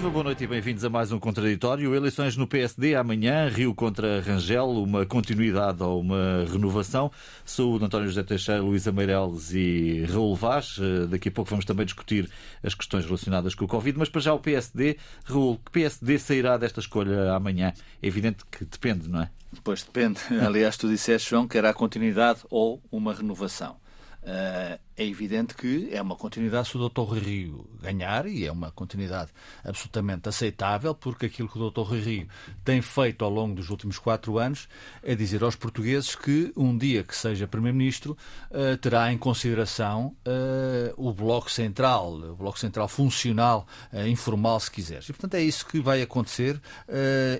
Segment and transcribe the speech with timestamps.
[0.00, 1.94] Viva, boa noite e bem-vindos a mais um Contraditório.
[1.94, 7.12] Eleições no PSD amanhã, Rio contra Rangel, uma continuidade ou uma renovação.
[7.58, 10.78] O António José Teixeira, Luísa Meireles e Raul Vaz.
[10.80, 12.30] Eh, daqui a pouco vamos também discutir
[12.62, 14.96] as questões relacionadas com o Covid, mas para já o PSD.
[15.26, 17.74] Raul, que PSD sairá desta escolha amanhã?
[18.02, 19.30] É evidente que depende, não é?
[19.62, 20.18] Pois depende.
[20.42, 23.76] Aliás, tu disseste, João, que era a continuidade ou uma renovação.
[24.22, 27.14] Uh, é evidente que é uma continuidade se o Dr.
[27.14, 29.30] Rio ganhar e é uma continuidade
[29.64, 31.90] absolutamente aceitável, porque aquilo que o Dr.
[31.94, 32.28] Rio
[32.62, 34.68] tem feito ao longo dos últimos quatro anos
[35.02, 38.14] é dizer aos portugueses que um dia que seja Primeiro-Ministro
[38.50, 43.66] uh, terá em consideração uh, o Bloco Central, o Bloco Central funcional,
[44.06, 45.08] informal, se quiseres.
[45.08, 46.60] E, portanto, é isso que vai acontecer.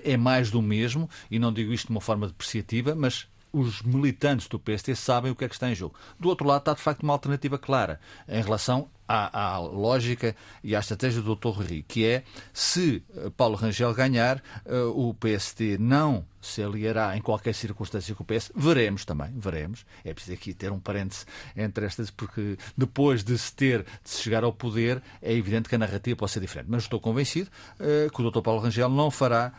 [0.03, 4.47] é mais do mesmo, e não digo isto de uma forma depreciativa, mas os militantes
[4.47, 5.95] do PST sabem o que é que está em jogo.
[6.19, 10.73] Do outro lado, está de facto uma alternativa clara em relação à, à lógica e
[10.73, 11.49] à estratégia do Dr.
[11.49, 12.23] Rui, que é
[12.53, 18.23] se eh, Paulo Rangel ganhar, uh, o PST não se aliará em qualquer circunstância com
[18.23, 18.51] o PS.
[18.55, 19.85] Veremos também, veremos.
[20.03, 24.23] É preciso aqui ter um parêntese entre estas, porque depois de se ter, de se
[24.23, 26.67] chegar ao poder, é evidente que a narrativa pode ser diferente.
[26.69, 28.41] Mas estou convencido uh, que o Dr.
[28.41, 29.51] Paulo Rangel não fará.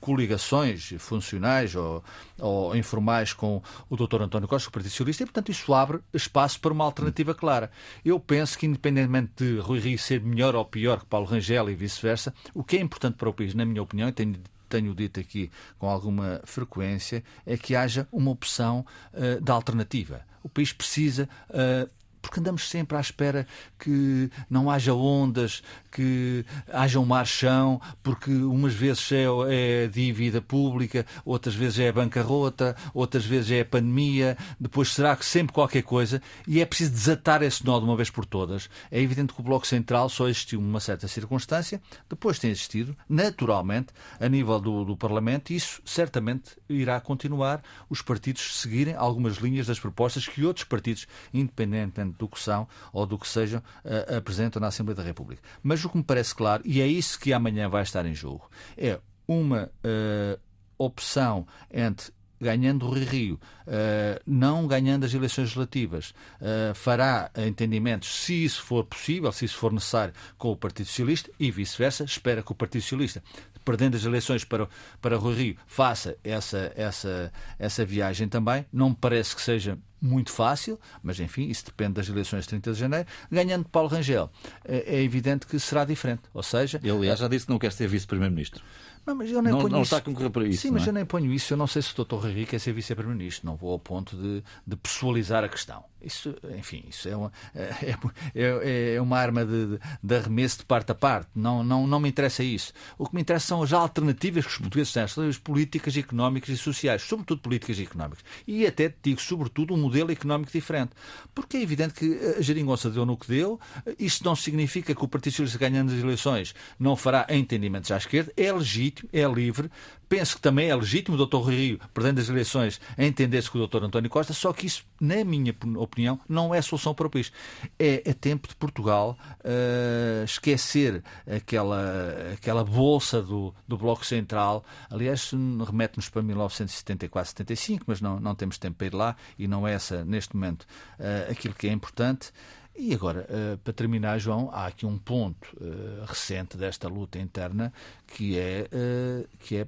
[0.00, 2.02] Coligações funcionais ou,
[2.38, 4.22] ou, informais com o Dr.
[4.22, 7.70] António Costa, o Partido Socialista, e, portanto, isso abre espaço para uma alternativa clara.
[8.02, 11.74] Eu penso que, independentemente de Rui Rio ser melhor ou pior que Paulo Rangel e
[11.74, 14.36] vice-versa, o que é importante para o país, na minha opinião, e tenho
[14.68, 20.20] tenho dito aqui com alguma frequência, é que haja uma opção uh, de alternativa.
[20.42, 21.90] O país precisa uh,
[22.20, 23.46] porque andamos sempre à espera
[23.78, 31.06] que não haja ondas, que haja um marchão, porque umas vezes é, é dívida pública,
[31.24, 36.60] outras vezes é bancarrota, outras vezes é pandemia, depois será que sempre qualquer coisa, e
[36.60, 38.68] é preciso desatar esse nó de uma vez por todas.
[38.90, 43.88] É evidente que o Bloco Central só existiu numa certa circunstância, depois tem existido, naturalmente,
[44.18, 49.66] a nível do, do Parlamento, e isso certamente irá continuar os partidos seguirem algumas linhas
[49.66, 54.60] das propostas que outros partidos, independentemente do que são ou do que sejam, uh, apresentam
[54.60, 55.42] na Assembleia da República.
[55.62, 58.50] Mas o que me parece claro, e é isso que amanhã vai estar em jogo,
[58.76, 60.40] é uma uh,
[60.78, 63.34] opção entre ganhando o Rio,
[63.66, 69.56] uh, não ganhando as eleições legislativas, uh, fará entendimentos, se isso for possível, se isso
[69.56, 72.04] for necessário, com o Partido Socialista e vice-versa.
[72.04, 73.22] Espera que o Partido Socialista,
[73.64, 74.68] perdendo as eleições para,
[75.00, 78.64] para o Rio, faça essa, essa, essa viagem também.
[78.72, 82.72] Não me parece que seja muito fácil, mas enfim, isso depende das eleições de 30
[82.72, 83.06] de janeiro.
[83.30, 84.30] Ganhando Paulo Rangel,
[84.64, 86.22] é, é evidente que será diferente.
[86.32, 86.80] Ou seja.
[86.82, 88.62] Ele, aliás, já disse que não quer ser vice-primeiro-ministro.
[89.10, 89.88] Não, mas eu nem não, ponho não isso.
[89.88, 90.62] está a concorrer para isso.
[90.62, 90.90] Sim, mas é?
[90.90, 91.52] eu nem ponho isso.
[91.52, 92.14] Eu não sei se o Dr.
[92.14, 93.44] Rui quer ser vice-primeiro-ministro.
[93.44, 95.84] Não vou ao ponto de, de pessoalizar a questão.
[96.02, 97.94] Isso, enfim, isso é uma, é,
[98.34, 101.28] é, é uma arma de, de, arremesso de parte a parte.
[101.34, 102.72] Não, não, não me interessa isso.
[102.96, 106.56] O que me interessa são as alternativas que os portugueses têm, as políticas económicas e
[106.56, 108.24] sociais, sobretudo políticas económicas.
[108.46, 110.92] E até digo, sobretudo, um modelo económico diferente.
[111.34, 113.60] Porque é evidente que a geringonça deu no que deu.
[113.98, 118.32] Isto não significa que o Partido Socialista ganhando as eleições não fará entendimentos à esquerda.
[118.36, 119.70] É legítimo, é livre.
[120.08, 121.48] Penso que também é legítimo o Dr.
[121.48, 123.84] Rio, perdendo as eleições, entender-se com o Dr.
[123.84, 127.32] António Costa, só que isso, na minha opinião, não é solução para o país.
[127.78, 134.64] É, é tempo de Portugal uh, esquecer aquela, aquela bolsa do, do Bloco Central.
[134.90, 135.30] Aliás,
[135.64, 139.74] remete-nos para 1974, 75, mas não, não temos tempo para ir lá e não é
[139.74, 140.62] essa, neste momento,
[140.98, 142.32] uh, aquilo que é importante.
[142.76, 147.72] E agora, uh, para terminar, João, há aqui um ponto uh, recente desta luta interna
[148.06, 149.66] que é, uh, que é,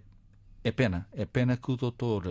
[0.64, 1.06] é pena.
[1.12, 2.24] É pena que o doutor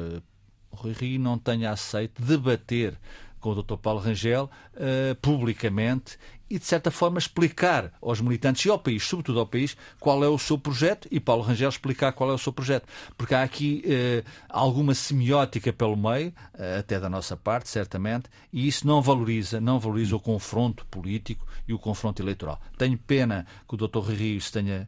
[0.71, 2.97] Rui Rio não tenha aceito debater
[3.41, 3.75] com o Dr.
[3.75, 6.17] Paulo Rangel uh, publicamente
[6.49, 10.27] e, de certa forma, explicar aos militantes e ao país, sobretudo ao país, qual é
[10.27, 12.85] o seu projeto e Paulo Rangel explicar qual é o seu projeto.
[13.17, 18.67] Porque há aqui uh, alguma semiótica pelo meio, uh, até da nossa parte, certamente, e
[18.67, 22.59] isso não valoriza, não valoriza o confronto político e o confronto eleitoral.
[22.77, 24.11] Tenho pena que o Dr.
[24.11, 24.87] Rio se tenha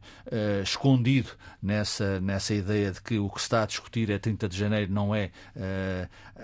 [0.62, 1.30] escondido
[1.62, 4.92] nessa, nessa ideia de que o que se está a discutir é 30 de janeiro,
[4.92, 5.30] não é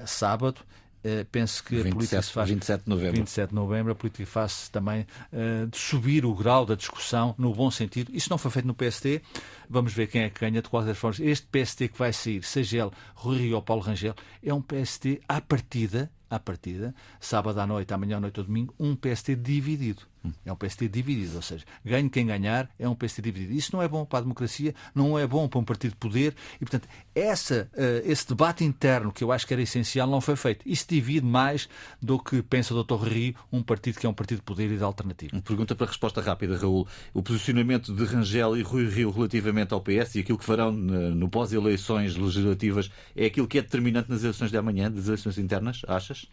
[0.06, 0.60] sábado
[1.02, 3.16] Uh, penso que 27, a política se faz 27 de novembro.
[3.16, 7.54] 27 de novembro, a política faz também uh, de subir o grau da discussão no
[7.54, 8.10] bom sentido.
[8.14, 9.22] Isso não foi feito no PST.
[9.72, 11.24] Vamos ver quem é que ganha de qualquer forma.
[11.24, 15.20] Este PST que vai sair, seja ele Rui Rio ou Paulo Rangel, é um PST
[15.28, 20.02] à partida à partida, sábado à noite, amanhã à noite ou domingo, um PST dividido.
[20.44, 23.54] É um PST dividido, ou seja, ganhe quem ganhar, é um PST dividido.
[23.54, 26.34] Isso não é bom para a democracia, não é bom para um partido de poder
[26.56, 30.36] e, portanto, essa, uh, esse debate interno que eu acho que era essencial não foi
[30.36, 30.68] feito.
[30.68, 31.68] Isso divide mais
[32.02, 33.02] do que pensa o Dr.
[33.02, 35.40] Rio, um partido que é um partido de poder e de alternativa.
[35.40, 36.86] Pergunta para resposta rápida, Raul.
[37.14, 41.28] O posicionamento de Rangel e Rui Rio relativamente ao PS e aquilo que farão no
[41.28, 46.26] pós-eleições legislativas é aquilo que é determinante nas eleições de amanhã, das eleições internas, achas?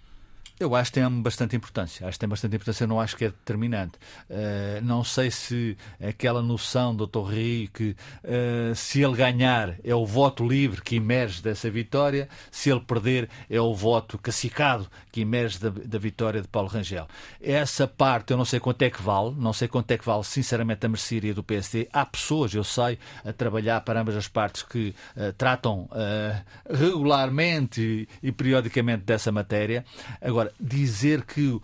[0.59, 2.07] Eu acho que tem bastante importância.
[2.07, 2.87] Acho que tem bastante importância.
[2.87, 3.93] Não acho que é determinante.
[4.27, 7.07] Uh, não sei se aquela noção do.
[7.27, 12.69] Rio que uh, se ele ganhar é o voto livre que emerge dessa vitória, se
[12.69, 17.07] ele perder é o voto cacicado que emerge da, da vitória de Paulo Rangel.
[17.41, 19.35] Essa parte eu não sei quanto é que vale.
[19.37, 21.87] Não sei quanto é que vale, sinceramente, a mercearia do PSD.
[21.91, 25.89] Há pessoas, eu sei, a trabalhar para ambas as partes que uh, tratam
[26.69, 29.83] regularmente e, e periodicamente dessa matéria.
[30.21, 31.63] Agora, Agora, dizer que uh,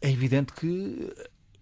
[0.00, 1.12] é evidente que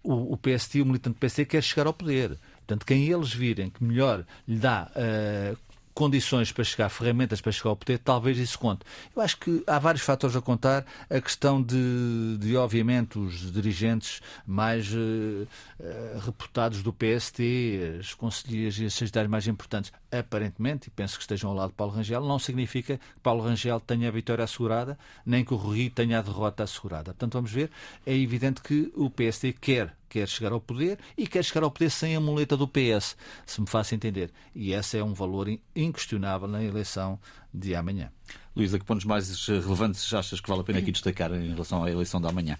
[0.03, 2.37] o, o PST, o militante do PST, quer chegar ao poder.
[2.57, 5.57] Portanto, quem eles virem que melhor lhe dá uh,
[5.95, 8.81] condições para chegar, ferramentas para chegar ao poder, talvez isso conte.
[9.15, 10.85] Eu acho que há vários fatores a contar.
[11.09, 18.77] A questão de, de obviamente, os dirigentes mais uh, uh, reputados do PST, as conselheiras
[18.77, 22.21] e as secretárias mais importantes, aparentemente, e penso que estejam ao lado de Paulo Rangel,
[22.21, 26.21] não significa que Paulo Rangel tenha a vitória assegurada, nem que o Rui tenha a
[26.21, 27.13] derrota assegurada.
[27.13, 27.71] Portanto, vamos ver,
[28.05, 31.89] é evidente que o PST quer quer chegar ao poder e quer chegar ao poder
[31.89, 34.31] sem a muleta do PS, se me faço entender.
[34.55, 37.19] E esse é um valor inquestionável na eleição
[37.53, 38.09] de amanhã.
[38.55, 41.91] Luísa, que pontos mais relevantes achas que vale a pena aqui destacar em relação à
[41.91, 42.57] eleição da amanhã?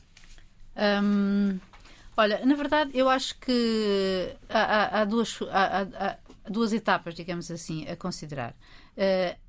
[0.76, 1.58] Hum,
[2.18, 6.18] olha, na verdade, eu acho que há, há, há duas, há, há,
[6.50, 8.54] duas etapas, digamos assim, a considerar.
[8.98, 9.40] Uh,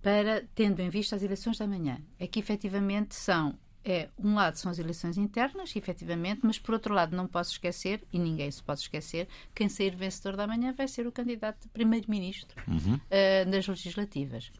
[0.00, 4.56] para, tendo em vista as eleições da manhã, é que efetivamente são é, um lado
[4.56, 8.62] são as eleições internas, efetivamente, mas por outro lado não posso esquecer, e ninguém se
[8.62, 12.94] pode esquecer, quem sair vencedor da manhã vai ser o candidato de primeiro-ministro uhum.
[12.94, 14.52] uh, das legislativas.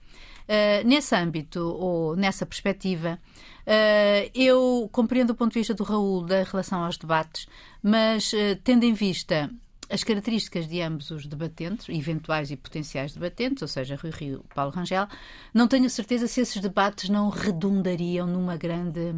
[0.42, 3.18] Uh, nesse âmbito, ou nessa perspectiva,
[3.60, 7.46] uh, eu compreendo o ponto de vista do Raul da relação aos debates,
[7.82, 8.32] mas
[8.64, 9.50] tendo em vista
[9.92, 14.54] as características de ambos os debatentes, eventuais e potenciais debatentes, ou seja, Rui Rio e
[14.54, 15.06] Paulo Rangel,
[15.52, 19.14] não tenho certeza se esses debates não redundariam numa grande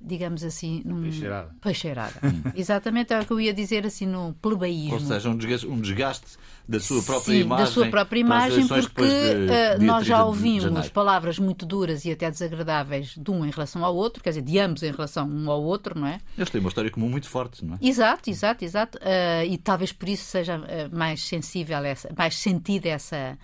[0.00, 1.02] digamos assim, num...
[1.02, 1.54] Peixeirada.
[1.60, 2.14] Peixeirada.
[2.24, 2.50] Hum.
[2.54, 4.94] Exatamente é o que eu ia dizer assim no plebeísmo.
[4.94, 6.38] Ou seja, um desgaste, um desgaste
[6.68, 7.64] da sua própria Sim, imagem.
[7.64, 12.30] da sua própria imagem, porque de, de nós já ouvimos palavras muito duras e até
[12.30, 15.62] desagradáveis de um em relação ao outro, quer dizer, de ambos em relação um ao
[15.62, 16.20] outro, não é?
[16.38, 17.78] Eles têm uma história comum muito forte, não é?
[17.82, 18.98] Exato, exato, exato.
[18.98, 23.36] Uh, e talvez por isso seja uh, mais sensível, essa, mais sentida essa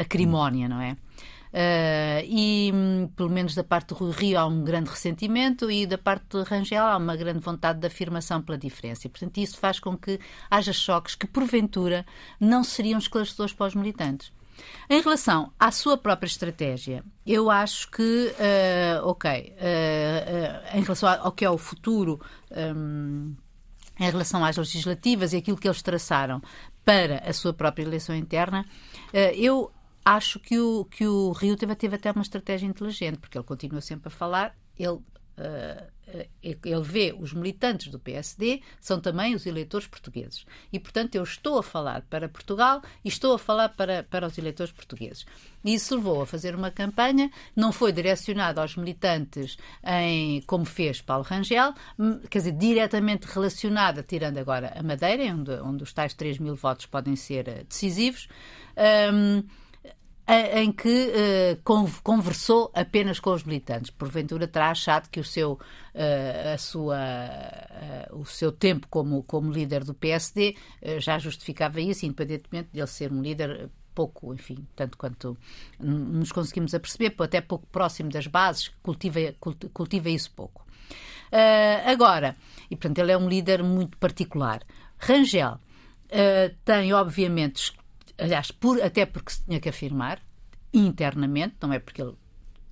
[0.00, 0.96] acrimónia, não é?
[1.52, 5.98] Uh, e, hum, pelo menos da parte do Rio, há um grande ressentimento e da
[5.98, 9.06] parte de Rangel há uma grande vontade de afirmação pela diferença.
[9.06, 10.18] E, portanto, isso faz com que
[10.50, 12.06] haja choques que, porventura,
[12.40, 14.32] não seriam esclarecedores para os militantes.
[14.88, 21.32] Em relação à sua própria estratégia, eu acho que, uh, ok, uh, em relação ao
[21.32, 22.18] que é o futuro,
[22.50, 23.34] um,
[24.00, 26.40] em relação às legislativas e aquilo que eles traçaram
[26.82, 28.64] para a sua própria eleição interna,
[29.36, 29.70] eu
[30.04, 33.80] acho que o, que o Rio teve, teve até uma estratégia inteligente, porque ele continua
[33.80, 35.00] sempre a falar, ele
[35.34, 35.90] Uh,
[36.42, 40.44] ele vê os militantes do PSD são também os eleitores portugueses.
[40.70, 44.36] E, portanto, eu estou a falar para Portugal e estou a falar para, para os
[44.36, 45.24] eleitores portugueses.
[45.64, 51.00] E isso levou a fazer uma campanha, não foi direcionada aos militantes em como fez
[51.00, 56.12] Paulo Rangel, hum, quer dizer, diretamente relacionada, tirando agora a Madeira, onde, onde os tais
[56.12, 58.28] 3 mil votos podem ser eh, decisivos.
[58.76, 59.42] Um,
[60.28, 63.90] em que uh, conversou apenas com os militantes.
[63.90, 66.96] Porventura terá achado que o seu, uh, a sua,
[68.10, 70.56] uh, o seu tempo como, como líder do PSD
[70.98, 75.36] já justificava isso, independentemente de ele ser um líder pouco, enfim, tanto quanto
[75.78, 79.18] nos conseguimos aperceber, até pouco próximo das bases, cultiva,
[79.74, 80.64] cultiva isso pouco.
[81.84, 82.36] agora,
[82.70, 84.62] e portanto ele é um líder muito particular.
[84.98, 85.58] Rangel
[86.64, 87.74] tem, obviamente,
[88.18, 90.20] aliás, por, até porque se tinha que afirmar
[90.72, 92.14] internamente, não é porque ele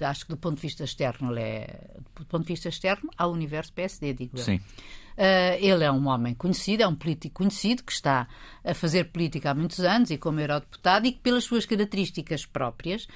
[0.01, 3.33] acho que do ponto de vista externo ele é do ponto de vista externo ao
[3.33, 4.43] universo PSD, digo eu.
[4.43, 4.57] Sim.
[4.57, 8.27] Uh, ele é um homem conhecido, é um político conhecido que está
[8.65, 13.07] a fazer política há muitos anos e como eurodeputado e que pelas suas características próprias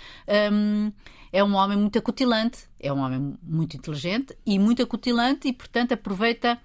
[0.52, 0.92] um,
[1.32, 5.92] é um homem muito acutilante, é um homem muito inteligente e muito acutilante e portanto
[5.92, 6.60] aproveita,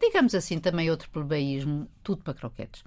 [0.00, 2.84] digamos assim, também outro plebeísmo, tudo para croquetes.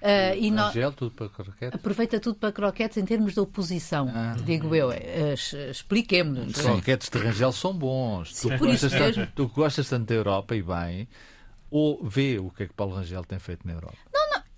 [0.00, 0.62] Uh, e no...
[0.66, 1.74] Angel, tudo para croquetes?
[1.74, 4.36] Aproveita tudo para croquetes em termos de oposição, ah.
[4.44, 4.90] digo eu.
[4.90, 6.56] Uh, Expliquemos-nos.
[6.56, 8.34] Os croquetes de Rangel são bons.
[8.34, 9.26] Sim, tu, isso mesmo.
[9.34, 11.08] Tu gostas tanto da Europa e bem,
[11.70, 13.96] ou vê o que é que Paulo Rangel tem feito na Europa?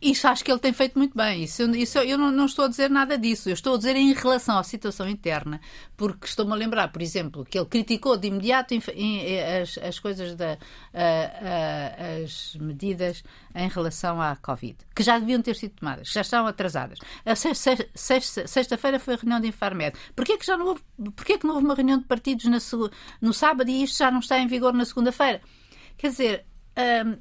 [0.00, 1.44] Isso acho que ele tem feito muito bem.
[1.44, 3.50] Isso, isso eu não, não, estou a dizer nada disso.
[3.50, 5.60] Eu estou a dizer em relação à situação interna,
[5.96, 9.98] porque estou-me a lembrar, por exemplo, que ele criticou de imediato em, em, as, as
[9.98, 10.56] coisas da
[12.22, 13.22] as medidas
[13.54, 16.98] em relação à Covid, que já deviam ter sido tomadas, já estão atrasadas.
[17.24, 19.96] A sexta-feira foi a reunião de Infarmed.
[20.16, 20.82] Porquê que já não houve,
[21.14, 22.58] porquê que não houve uma reunião de partidos na,
[23.20, 25.40] no sábado e isto já não está em vigor na segunda-feira?
[25.96, 26.46] Quer dizer,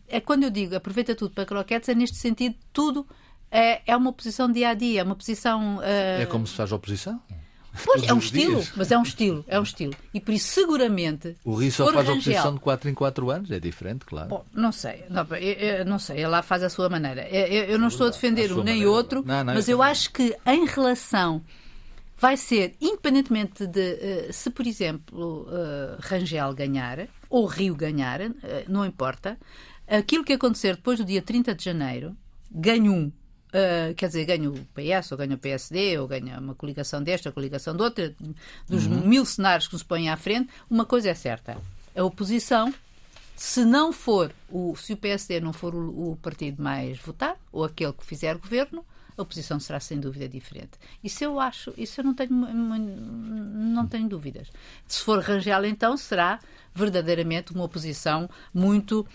[0.08, 3.06] é quando eu digo aproveita tudo para croquetes, é neste sentido, tudo
[3.52, 5.78] é, é uma posição dia a dia, é uma posição.
[5.78, 6.22] Uh...
[6.22, 7.20] É como se faz oposição?
[7.86, 8.72] Pois, é um estilo, dias.
[8.76, 9.94] mas é um estilo, é um estilo.
[10.14, 11.36] E por isso, seguramente.
[11.46, 14.28] O Rio só faz Rangel, oposição de 4 em 4 anos, é diferente, claro.
[14.28, 17.28] Bom, não sei, não, eu, eu, não sei, ele lá faz a sua maneira.
[17.30, 20.12] Eu, eu não estou a defender um nem maneira, outro, não, não, mas eu, acho
[20.12, 21.42] que em relação.
[22.22, 23.94] Vai ser, independentemente de
[24.28, 29.38] uh, se, por exemplo, uh, Rangel ganhar, ou Rio ganhar, eh, não importa.
[29.88, 32.16] Aquilo que acontecer depois do dia 30 de janeiro,
[32.52, 33.12] ganho um.
[33.50, 37.30] Uh, quer dizer, ganha o PS, ou ganha o PSD, ou ganha uma coligação desta,
[37.30, 38.16] ou coligação de outra,
[38.68, 39.08] dos uhum.
[39.08, 41.58] mil cenários que nos põem à frente, uma coisa é certa.
[41.96, 42.72] A oposição,
[43.36, 47.64] se não for, o, se o PSD não for o, o partido mais votado, ou
[47.64, 48.86] aquele que fizer governo,
[49.20, 50.72] a oposição será sem dúvida diferente.
[51.04, 54.50] Isso eu acho, isso eu não tenho, não tenho dúvidas.
[54.88, 56.40] Se for Rangel, então será
[56.74, 59.06] verdadeiramente uma oposição muito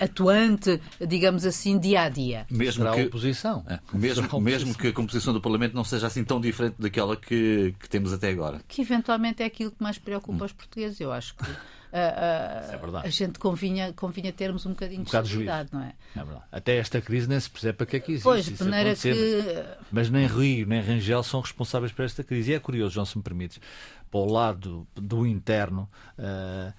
[0.00, 2.46] atuante, digamos assim, dia a dia.
[2.50, 3.64] Mesmo que, a oposição.
[3.66, 4.40] É, mesmo, oposição.
[4.40, 8.12] mesmo que a composição do Parlamento não seja assim tão diferente daquela que, que temos
[8.12, 8.60] até agora.
[8.68, 10.46] Que eventualmente é aquilo que mais preocupa hum.
[10.46, 11.00] os portugueses.
[11.00, 11.44] Eu acho que
[11.94, 15.94] uh, a gente convinha, convinha termos um bocadinho um de cuidado, não é?
[16.16, 18.24] é Até esta crise nem se percebe para que é que existe.
[18.24, 19.14] Pois, de maneira que...
[19.90, 22.50] Mas nem Rio nem Rangel são responsáveis por esta crise.
[22.50, 23.60] E é curioso, João, se me permites,
[24.10, 25.88] para o lado do interno.
[26.18, 26.72] Uh,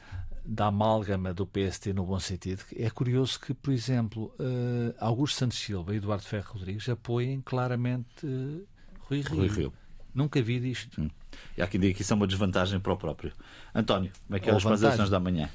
[0.46, 2.64] da amálgama do PST no bom sentido.
[2.76, 8.26] É curioso que, por exemplo, uh, Augusto Santos Silva e Eduardo Ferro Rodrigues apoiem claramente
[8.26, 8.66] uh,
[9.10, 9.38] Rui Rio.
[9.38, 9.74] Rui Rio.
[10.14, 11.02] Nunca vi disto.
[11.02, 11.10] Hum.
[11.58, 13.34] E há quem diga que isso é uma desvantagem para o próprio.
[13.74, 15.50] António, como é que é as eleições da manhã?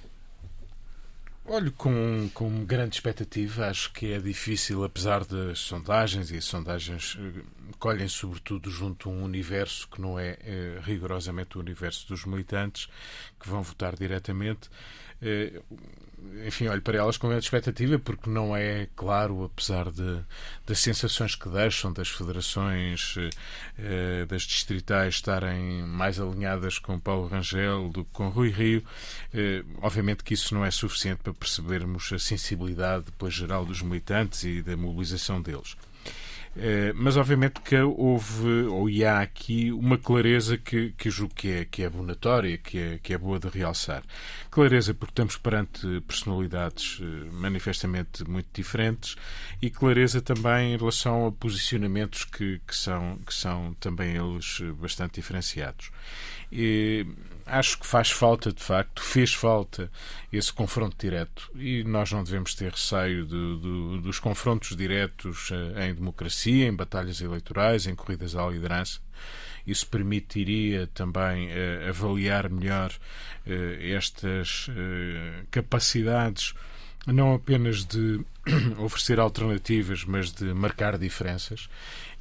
[1.53, 3.67] Olho com, com grande expectativa.
[3.67, 7.43] Acho que é difícil, apesar das sondagens, e as sondagens eh,
[7.77, 12.89] colhem sobretudo junto a um universo que não é, é rigorosamente o universo dos militantes
[13.41, 14.71] que vão votar diretamente.
[15.23, 15.61] É,
[16.47, 20.21] enfim, olho para elas com grande expectativa, porque não é claro, apesar de,
[20.67, 23.15] das sensações que deixam das federações,
[23.79, 28.85] eh, das distritais estarem mais alinhadas com Paulo Rangel do que com Rui Rio,
[29.33, 34.45] eh, obviamente que isso não é suficiente para percebermos a sensibilidade depois geral dos militantes
[34.45, 35.77] e da mobilização deles.
[36.57, 41.65] Eh, mas obviamente que houve, ou há aqui, uma clareza que, que julgo que é,
[41.65, 44.03] que é abonatória, que é, que é boa de realçar.
[44.51, 49.15] Clareza porque estamos perante personalidades eh, manifestamente muito diferentes
[49.63, 55.15] e clareza também em relação a posicionamentos que, que, são, que são também eles bastante
[55.15, 55.91] diferenciados.
[56.51, 57.07] E
[57.51, 59.91] acho que faz falta, de facto, fez falta
[60.33, 66.67] esse confronto direto e nós não devemos ter receio dos confrontos diretos eh, em democracia,
[66.67, 69.01] em batalhas eleitorais, em corridas à liderança.
[69.67, 73.51] Isso permitiria também uh, avaliar melhor uh,
[73.95, 74.71] estas
[75.51, 76.55] capacidades
[77.07, 78.21] não apenas de
[78.79, 81.69] oferecer alternativas, mas de marcar diferenças.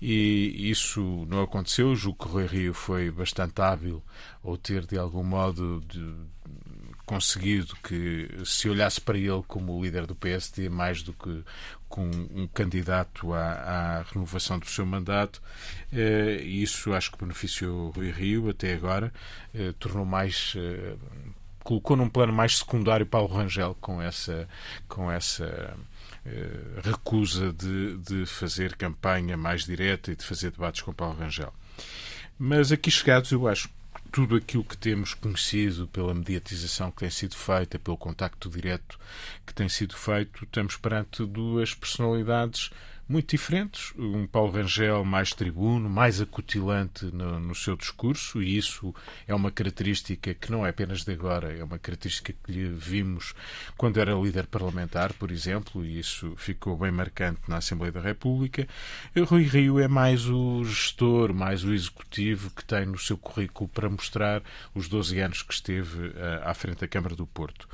[0.02, 1.92] E isso não aconteceu.
[1.92, 4.02] O que o Rui Rio foi bastante hábil
[4.42, 6.14] ou ter, de algum modo, de,
[7.10, 11.44] conseguido que se olhasse para ele como o líder do PSD mais do que
[11.88, 15.42] com um candidato à, à renovação do seu mandato.
[15.92, 19.12] Eh, isso acho que beneficiou Rui Rio até agora,
[19.56, 20.96] eh, tornou mais eh,
[21.64, 24.48] colocou num plano mais secundário Paulo Rangel com essa,
[24.88, 25.76] com essa
[26.84, 31.54] recusa de, de fazer campanha mais direta e de fazer debates com Paulo Rangel.
[32.38, 33.70] Mas aqui chegados, eu acho
[34.12, 39.00] tudo aquilo que temos conhecido pela mediatização que tem sido feita, pelo contacto direto
[39.46, 42.72] que tem sido feito, estamos perante duas personalidades
[43.10, 43.92] muito diferentes.
[43.98, 48.94] Um Paulo Rangel mais tribuno, mais acutilante no, no, seu discurso, e isso
[49.28, 53.34] é uma característica que não é apenas de agora, é uma característica que lhe vimos
[53.76, 58.68] quando era líder parlamentar, por exemplo, e isso ficou bem marcante na Assembleia da República.
[59.28, 63.90] Rui Rio é mais o gestor, mais o executivo que tem no seu currículo para
[63.90, 64.44] mostrar
[64.76, 66.14] os 12 anos que esteve uh,
[66.44, 67.68] à frente da Câmara do Porto.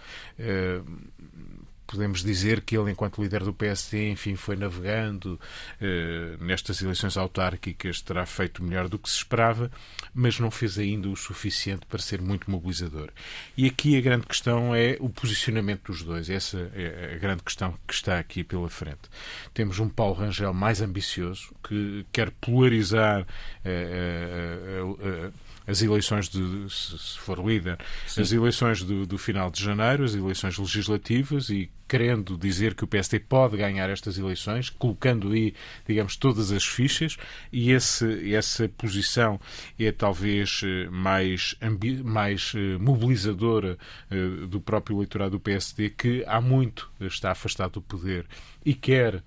[1.88, 5.40] Podemos dizer que ele, enquanto líder do PSD, enfim, foi navegando
[5.80, 9.72] eh, nestas eleições autárquicas, terá feito melhor do que se esperava,
[10.14, 13.10] mas não fez ainda o suficiente para ser muito mobilizador.
[13.56, 16.30] E aqui a grande questão é o posicionamento dos dois.
[16.30, 19.10] Essa é a grande questão que está aqui pela frente.
[19.54, 23.26] Temos um Paulo Rangel mais ambicioso, que quer polarizar
[23.64, 25.32] eh, eh,
[25.68, 28.22] as eleições de, se for líder, Sim.
[28.22, 32.88] as eleições do, do, final de janeiro, as eleições legislativas e querendo dizer que o
[32.88, 35.54] PSD pode ganhar estas eleições, colocando aí,
[35.88, 37.16] digamos, todas as fichas,
[37.52, 39.40] e esse, essa posição
[39.80, 41.56] é talvez eh, mais,
[42.04, 43.78] mais eh, mobilizadora
[44.10, 48.26] eh, do próprio eleitorado do PSD, que há muito está afastado do poder
[48.66, 49.24] e quer,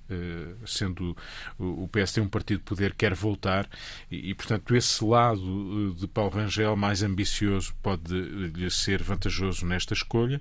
[0.67, 1.17] sendo
[1.57, 3.69] o PSD um partido de poder, quer voltar,
[4.11, 10.41] e, portanto, esse lado de Paulo Rangel mais ambicioso pode lhe ser vantajoso nesta escolha,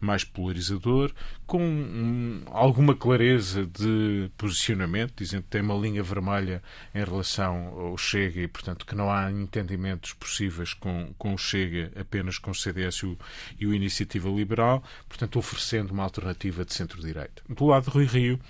[0.00, 1.12] mais polarizador,
[1.46, 6.62] com um, alguma clareza de posicionamento, dizendo que tem uma linha vermelha
[6.94, 11.92] em relação ao Chega e, portanto, que não há entendimentos possíveis com, com o Chega,
[11.98, 13.18] apenas com o CDS e o,
[13.60, 17.42] e o Iniciativa Liberal, portanto, oferecendo uma alternativa de centro-direita.
[17.48, 18.40] Do lado de Rui Rio,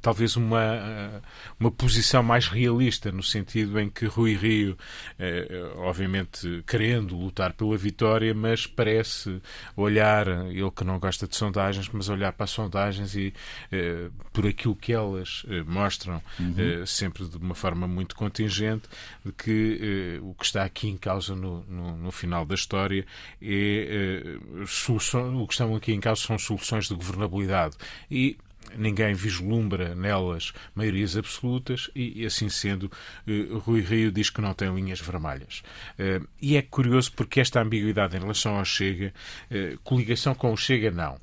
[0.00, 1.20] talvez uma, eh,
[1.58, 4.76] uma posição mais realista, no sentido em que Rui Rio,
[5.18, 9.40] eh, obviamente querendo lutar pela vitória, mas parece
[9.76, 13.34] olhar, ele que não gosta de sondagens, mas olhar para as sondagens e
[13.72, 16.86] eh, por aquilo que elas mostram, uhum.
[16.86, 18.88] sempre de uma forma muito contingente,
[19.24, 23.04] de que o que está aqui em causa no, no, no final da história
[23.42, 27.76] é solução, o que estão aqui em causa são soluções de governabilidade.
[28.10, 28.36] E
[28.76, 32.90] ninguém vislumbra nelas maiorias absolutas e, assim sendo,
[33.26, 35.62] eh, Rui Rio diz que não tem linhas vermelhas.
[35.98, 39.12] Eh, e é curioso porque esta ambiguidade em relação ao Chega,
[39.50, 41.18] eh, coligação com o Chega, não.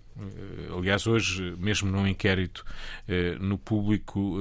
[0.78, 2.64] Aliás, hoje, mesmo num inquérito
[3.42, 4.40] no público,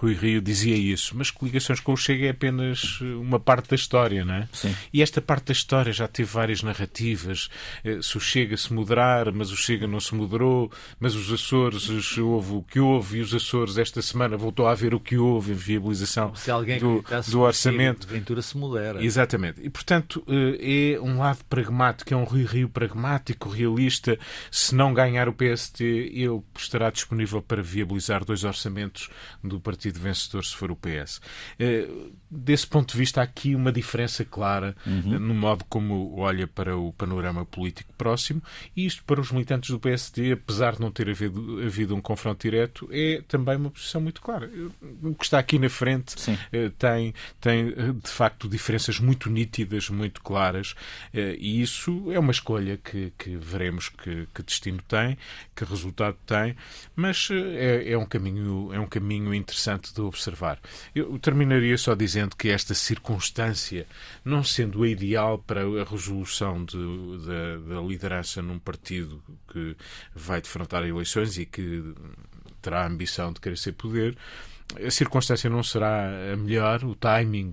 [0.00, 3.76] Rui Rio dizia isso, mas coligações com o Chega é apenas eh, uma parte da
[3.76, 4.48] história, não é?
[4.52, 4.74] Sim.
[4.92, 7.48] E esta parte da história já teve várias narrativas.
[7.84, 11.88] Eh, se o Chega se moderar, mas o Chega não se moderou, mas os Açores
[12.18, 15.52] houve o que houve e os Açores esta semana voltou a haver o que houve,
[15.52, 16.32] a viabilização
[16.80, 18.06] do, do orçamento.
[18.06, 19.04] Ventura se modera.
[19.04, 19.60] Exatamente.
[19.62, 24.18] E, portanto, é um lado pragmático, é um Rui Rio pragmático, realista.
[24.50, 29.08] Se não ganhar o PST, ele estará disponível para viabilizar dois orçamentos
[29.42, 31.20] do partido vencedor se for o PS.
[31.58, 31.88] Eh,
[32.30, 35.18] desse ponto de vista, há aqui uma diferença clara uhum.
[35.18, 38.42] no modo como olha para o panorama político próximo
[38.76, 42.42] e isto para os militantes do PSD, apesar de não ter havido, havido um confronto
[42.42, 44.50] direto, é também uma posição muito clara.
[45.02, 46.16] O que está aqui na frente
[46.52, 50.74] eh, tem, tem, de facto, diferenças muito nítidas, muito claras
[51.12, 55.18] e isso é uma escolha que, que veremos que, que destino tem,
[55.54, 56.56] que resultado tem,
[56.94, 59.49] mas é, é um caminho, é um caminho interessante
[59.92, 60.58] de observar.
[60.94, 63.86] Eu terminaria só dizendo que esta circunstância,
[64.24, 69.76] não sendo a ideal para a resolução de, de, da liderança num partido que
[70.14, 71.94] vai defrontar eleições e que
[72.62, 74.16] terá a ambição de querer ser poder,
[74.76, 77.50] a circunstância não será a melhor, o timing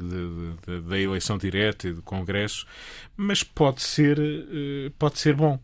[0.87, 2.67] da eleição direta e do Congresso,
[3.15, 5.59] mas pode ser, eh, pode ser bom.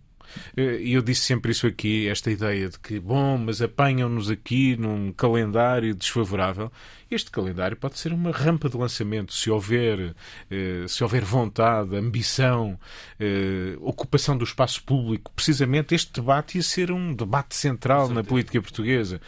[0.55, 4.75] Eh, e eu disse sempre isso aqui, esta ideia de que, bom, mas apanham-nos aqui
[4.77, 6.71] num calendário desfavorável.
[7.13, 10.15] Este calendário pode ser uma rampa de lançamento se houver,
[10.49, 12.79] eh, se houver vontade, ambição,
[13.19, 15.31] eh, ocupação do espaço público.
[15.35, 19.21] Precisamente este debate ia ser um debate central na política portuguesa.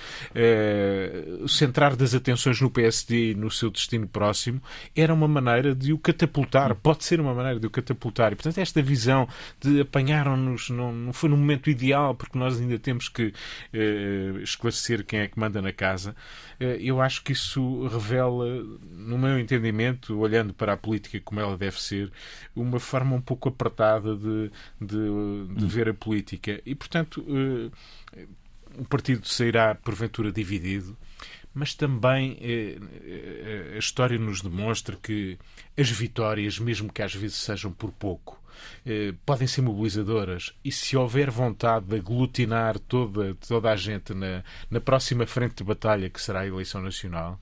[1.41, 4.61] O centrar das atenções no PSD e no seu destino próximo
[4.95, 8.31] era uma maneira de o catapultar, pode ser uma maneira de o catapultar.
[8.31, 9.27] E, portanto, esta visão
[9.59, 13.31] de apanharam-nos num não foi no momento ideal, porque nós ainda temos que
[14.41, 16.15] esclarecer quem é que manda na casa.
[16.59, 18.45] Eu acho que isso revela,
[18.91, 22.11] no meu entendimento, olhando para a política como ela deve ser,
[22.55, 25.67] uma forma um pouco apertada de, de, de hum.
[25.67, 26.61] ver a política.
[26.65, 27.71] E, portanto, uh,
[28.77, 30.97] o partido sairá porventura dividido
[31.55, 35.39] mas também eh, a história nos demonstra que
[35.77, 38.37] as vitórias, mesmo que às vezes sejam por pouco,
[38.85, 40.53] eh, podem ser mobilizadoras.
[40.63, 45.63] E se houver vontade de aglutinar toda, toda a gente na, na próxima frente de
[45.63, 47.39] batalha que será a eleição nacional,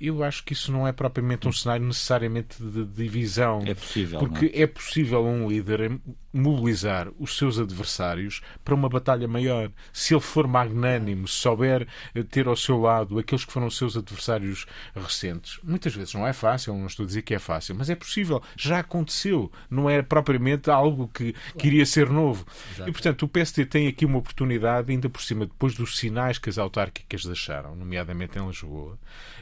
[0.00, 3.62] eu acho que isso não é propriamente um cenário necessariamente de divisão.
[3.64, 4.18] É possível.
[4.18, 4.62] Porque é?
[4.62, 6.00] é possível um líder
[6.32, 9.70] mobilizar os seus adversários para uma batalha maior.
[9.92, 13.96] Se ele for magnânimo, se souber eh, ter ao seu lado aqueles que foram seus
[13.96, 17.90] adversários recentes, muitas vezes não é fácil, não estou a dizer que é fácil, mas
[17.90, 18.42] é possível.
[18.56, 19.52] Já aconteceu.
[19.68, 22.46] Não é propriamente algo que queria ser novo.
[22.72, 22.88] Exato.
[22.88, 26.48] E, portanto, o PSD tem aqui uma oportunidade, ainda por cima, depois dos sinais que
[26.48, 28.98] as autárquicas deixaram, nomeadamente em Lisboa,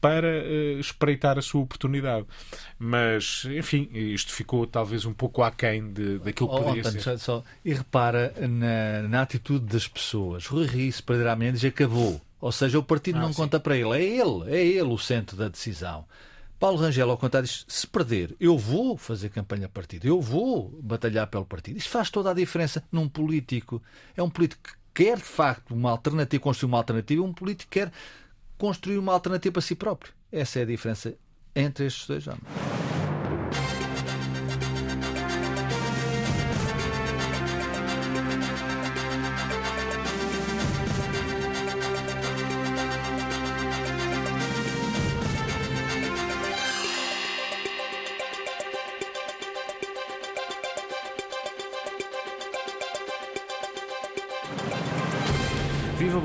[0.00, 2.26] para eh, espreitar a sua oportunidade.
[2.78, 7.18] Mas, enfim, isto ficou talvez um pouco aquém de, daquilo que oh, poderia oh, ser.
[7.18, 10.46] Só, e repara na, na atitude das pessoas.
[10.46, 10.92] Rui Rio,
[11.30, 12.20] amanhã, diz acabou.
[12.40, 13.36] Ou seja, o partido ah, não sim.
[13.36, 13.92] conta para ele.
[13.92, 16.04] É ele, é ele o centro da decisão.
[16.58, 21.26] Paulo Rangel, ao contrário, diz: se perder, eu vou fazer campanha partido, eu vou batalhar
[21.26, 21.78] pelo partido.
[21.78, 23.82] Isso faz toda a diferença num político.
[24.16, 27.80] É um político que quer, de facto, uma alternativa, construir uma alternativa, um político que
[27.80, 27.92] quer
[28.58, 30.12] construir uma alternativa para si próprio.
[30.30, 31.14] Essa é a diferença
[31.54, 32.93] entre estes dois homens.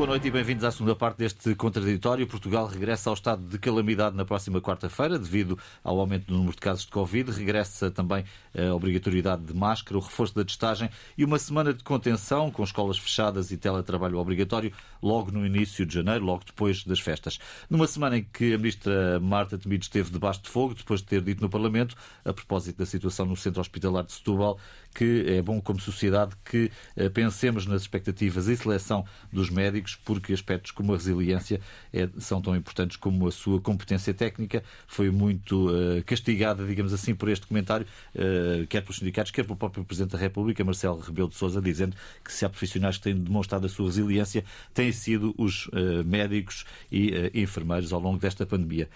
[0.09, 2.25] Noite e bem-vindos à segunda parte deste contraditório.
[2.25, 6.57] Portugal regressa ao estado de calamidade na próxima quarta-feira, devido ao aumento do número de
[6.57, 7.29] casos de Covid.
[7.29, 8.25] Regressa também
[8.57, 12.97] a obrigatoriedade de máscara, o reforço da testagem e uma semana de contenção, com escolas
[12.97, 17.37] fechadas e teletrabalho obrigatório, logo no início de janeiro, logo depois das festas.
[17.69, 21.21] Numa semana em que a ministra Marta Temido esteve debaixo de fogo, depois de ter
[21.21, 21.95] dito no Parlamento,
[22.25, 24.57] a propósito da situação no centro hospitalar de Setúbal,
[24.93, 30.33] que é bom como sociedade que eh, pensemos nas expectativas e seleção dos médicos, porque
[30.33, 31.61] aspectos como a resiliência
[31.93, 34.63] é, são tão importantes como a sua competência técnica.
[34.87, 39.55] Foi muito uh, castigada, digamos assim, por este comentário, uh, quer pelos sindicatos, quer pelo
[39.55, 43.15] próprio Presidente da República, Marcelo Rebelo de Sousa, dizendo que se há profissionais que têm
[43.15, 45.69] demonstrado a sua resiliência, têm sido os
[46.05, 48.89] médicos e enfermeiros ao longo desta pandemia.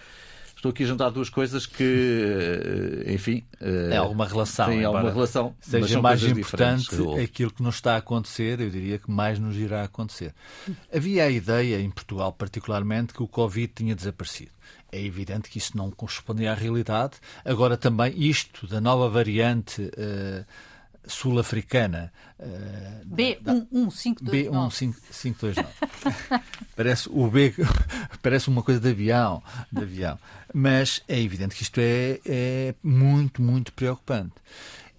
[0.63, 3.43] Estou aqui a juntar duas coisas que, eh, enfim.
[3.91, 4.67] É alguma relação.
[4.67, 5.54] Tem alguma relação.
[5.60, 9.84] Seja mais importante aquilo que nos está a acontecer, eu diria que mais nos irá
[9.84, 10.34] acontecer.
[10.95, 14.52] Havia a ideia, em Portugal particularmente, que o Covid tinha desaparecido.
[14.89, 17.15] É evidente que isso não correspondia à realidade.
[17.43, 19.82] Agora também isto da nova variante.
[19.82, 20.45] Uh,
[21.06, 22.12] sul-africana.
[22.39, 24.16] Uh, B11529.
[24.24, 25.66] B11529.
[26.76, 27.54] parece o B,
[28.22, 30.20] parece uma coisa de avião, de avião.
[30.54, 34.34] Mas é evidente que isto é, é muito, muito preocupante.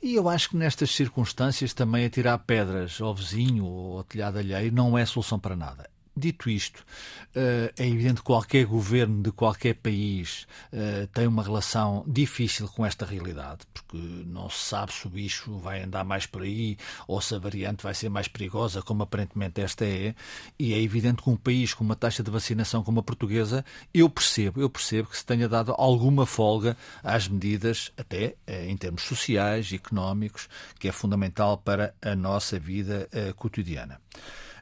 [0.03, 4.71] E eu acho que nestas circunstâncias também atirar pedras ao vizinho ou ao telhado alheio
[4.71, 5.89] não é solução para nada.
[6.17, 6.87] Dito isto,
[7.35, 12.87] eh, é evidente que qualquer governo de qualquer país eh, tem uma relação difícil com
[12.87, 17.21] esta realidade, porque não se sabe se o bicho vai andar mais por aí ou
[17.21, 20.15] se a variante vai ser mais perigosa, como aparentemente esta é.
[20.57, 24.09] E é evidente que um país com uma taxa de vacinação como a portuguesa, eu
[24.09, 29.03] percebo, eu percebo que se tenha dado alguma folga às medidas, até eh, em termos
[29.03, 30.49] sociais e económicos,
[30.79, 34.01] que é fundamental para a nossa vida cotidiana.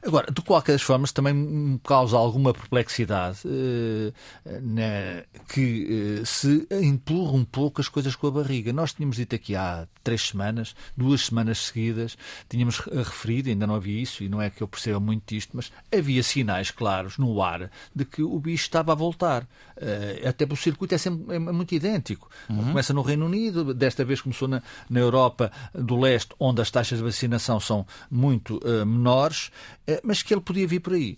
[0.05, 4.13] Agora, de qualquer forma, também me causa alguma perplexidade uh,
[4.61, 8.73] né, que uh, se empurra um pouco as coisas com a barriga.
[8.73, 12.17] Nós tínhamos dito aqui há três semanas, duas semanas seguidas,
[12.49, 15.71] tínhamos referido, ainda não havia isso, e não é que eu perceba muito disto, mas
[15.95, 19.43] havia sinais claros no ar de que o bicho estava a voltar.
[19.77, 22.29] Uh, até porque o circuito é, sempre, é muito idêntico.
[22.49, 22.57] Uhum.
[22.57, 26.97] Começa no Reino Unido, desta vez começou na, na Europa do Leste, onde as taxas
[26.97, 29.49] de vacinação são muito menores
[29.85, 31.17] eh, mas que ele podia vir por aí.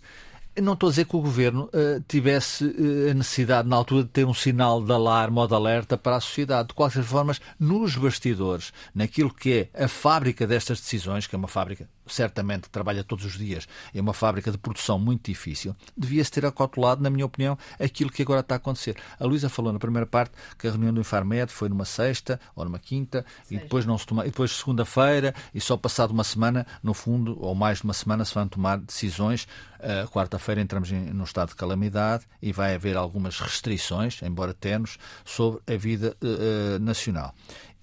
[0.62, 4.10] Não estou a dizer que o governo uh, tivesse uh, a necessidade, na altura, de
[4.10, 6.70] ter um sinal de alarme ou de alerta para a sociedade.
[6.70, 11.50] De qualquer forma, nos bastidores, naquilo que é a fábrica destas decisões, que é uma
[11.50, 16.46] fábrica certamente trabalha todos os dias, é uma fábrica de produção muito difícil, devia-se ter
[16.46, 18.96] acautelado, na minha opinião, aquilo que agora está a acontecer.
[19.20, 22.66] A Luísa falou na primeira parte que a reunião do Infarmed foi numa sexta ou
[22.66, 26.66] numa quinta e depois não se toma, e depois segunda-feira e só passado uma semana,
[26.82, 29.48] no fundo, ou mais de uma semana, se vão tomar decisões.
[29.76, 34.98] Uh, Quarta-feira entramos em, no estado de calamidade e vai haver algumas restrições, embora tenos,
[35.24, 37.36] sobre a vida uh, nacional.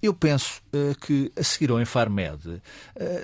[0.03, 2.61] Eu penso uh, que a seguir ao Infarmed uh,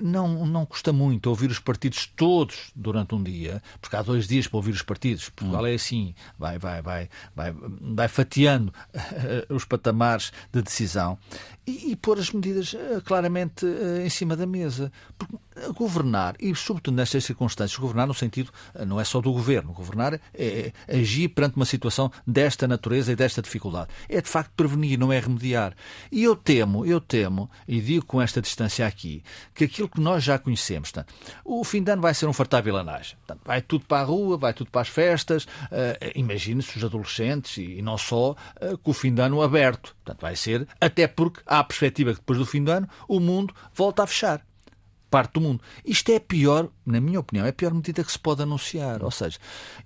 [0.02, 4.48] não, não custa muito ouvir os partidos todos durante um dia, porque há dois dias
[4.48, 5.28] para ouvir os partidos.
[5.28, 5.68] Portugal hum.
[5.68, 11.20] é assim, vai, vai, vai, vai, vai fatiando uh, os patamares de decisão
[11.68, 13.66] e, e pôr as medidas claramente
[14.02, 14.90] em cima da mesa.
[15.18, 15.36] Porque
[15.76, 18.52] governar, e sobretudo nestas circunstâncias, governar no sentido,
[18.86, 23.16] não é só do governo, governar é, é agir perante uma situação desta natureza e
[23.16, 23.90] desta dificuldade.
[24.08, 25.74] É de facto prevenir, não é remediar.
[26.12, 30.24] E eu temo, eu temo, e digo com esta distância aqui, que aquilo que nós
[30.24, 33.18] já conhecemos, portanto, o fim de ano vai ser um fartar vilanagem.
[33.18, 37.58] Portanto, vai tudo para a rua, vai tudo para as festas, uh, imagine-se os adolescentes,
[37.58, 39.96] e, e não só, uh, com o fim de ano aberto.
[40.04, 43.20] Portanto, vai ser, até porque há a perspectiva que depois do fim do ano o
[43.20, 44.42] mundo volta a fechar
[45.10, 45.62] parte do mundo.
[45.84, 49.04] Isto é pior, na minha opinião, é a pior medida que se pode anunciar.
[49.04, 49.38] Ou seja,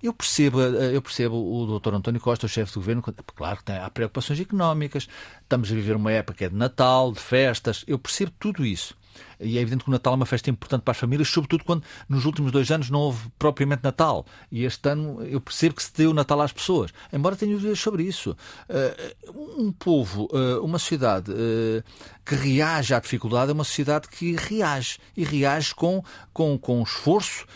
[0.02, 1.94] eu percebo, eu percebo o Dr.
[1.94, 3.02] António Costa, o chefe do governo,
[3.34, 5.08] claro que tem, há preocupações económicas,
[5.42, 8.96] estamos a viver uma época de Natal, de festas, eu percebo tudo isso.
[9.40, 11.84] E é evidente que o Natal é uma festa importante para as famílias, sobretudo quando
[12.08, 14.26] nos últimos dois anos não houve propriamente Natal.
[14.50, 16.90] E este ano eu percebo que se deu Natal às pessoas.
[17.12, 18.36] Embora tenha dúvidas sobre isso.
[18.68, 21.82] Uh, um povo, uh, uma sociedade uh,
[22.24, 24.98] que reage à dificuldade é uma sociedade que reage.
[25.16, 27.46] E reage com, com, com esforço,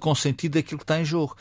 [0.00, 1.36] com sentido daquilo que está em jogo.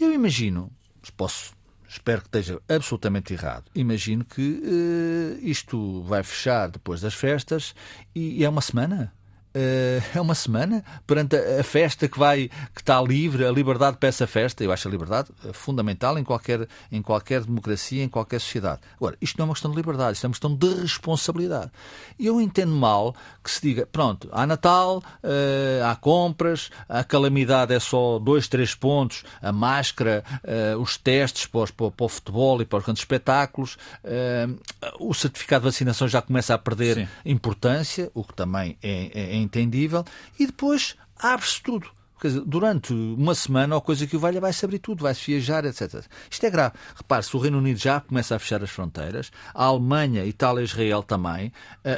[0.00, 0.70] Eu imagino,
[1.16, 1.52] posso
[1.94, 3.64] espero que esteja absolutamente errado.
[3.74, 7.74] Imagino que uh, isto vai fechar depois das festas
[8.14, 9.12] e, e é uma semana.
[9.54, 14.08] Uh, é uma semana perante a, festa que vai que está livre, a liberdade para
[14.08, 14.64] essa festa.
[14.64, 18.80] Eu acho a liberdade eh, fundamental em qualquer, em qualquer democracia, em qualquer sociedade.
[18.96, 21.70] Agora, isto não é uma questão de liberdade, isto é uma questão de responsabilidade.
[22.18, 23.14] Eu entendo mal
[23.44, 28.74] que se diga, pronto, há Natal, uh, há compras, a calamidade é só dois, três
[28.74, 30.24] pontos, a máscara,
[30.80, 33.76] os testes para, os, para, para, o futebol e para os grandes espetáculos,
[34.98, 37.08] o certificado de vacinação já começa a perder Sim.
[37.24, 40.04] importância, o que também é, é, é entendível,
[40.38, 41.88] e depois abre-se tudo.
[42.22, 46.06] Dizer, durante uma semana, ou coisa que o valha, vai-se abrir tudo, vai-se viajar, etc.
[46.30, 46.74] Isto é grave.
[46.96, 51.02] Repare-se, o Reino Unido já começa a fechar as fronteiras, a Alemanha, Itália e Israel
[51.02, 51.52] também,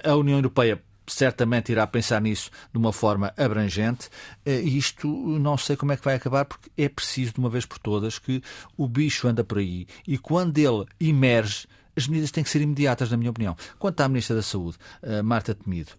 [0.04, 4.08] a União Europeia certamente irá pensar nisso de uma forma abrangente.
[4.44, 7.64] E isto não sei como é que vai acabar, porque é preciso, de uma vez
[7.64, 8.42] por todas, que
[8.76, 13.12] o bicho anda por aí e quando ele emerge, as medidas têm que ser imediatas,
[13.12, 13.56] na minha opinião.
[13.78, 14.76] Quanto à Ministra da Saúde,
[15.22, 15.92] Marta Temido,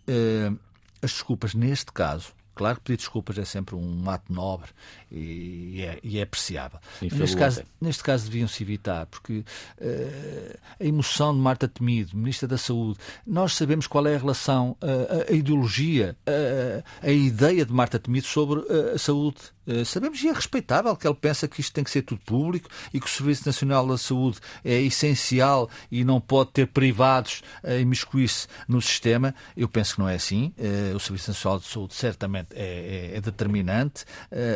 [1.02, 4.72] as desculpas neste caso Claro que pedir desculpas é sempre um ato nobre
[5.12, 6.80] e é, e é apreciável.
[7.00, 9.46] Neste caso, neste caso deviam-se evitar, porque
[9.80, 14.76] uh, a emoção de Marta Temido, Ministra da Saúde, nós sabemos qual é a relação,
[14.82, 19.38] uh, a, ideologia, uh, a ideia de Marta Temido sobre a saúde
[19.86, 23.00] sabemos e é respeitável que ele pensa que isto tem que ser tudo público e
[23.00, 28.48] que o Serviço Nacional da Saúde é essencial e não pode ter privados a imiscuir-se
[28.68, 29.34] no sistema.
[29.56, 30.54] Eu penso que não é assim.
[30.58, 34.06] Uh, o Serviço Nacional de Saúde certamente é, é, é determinante,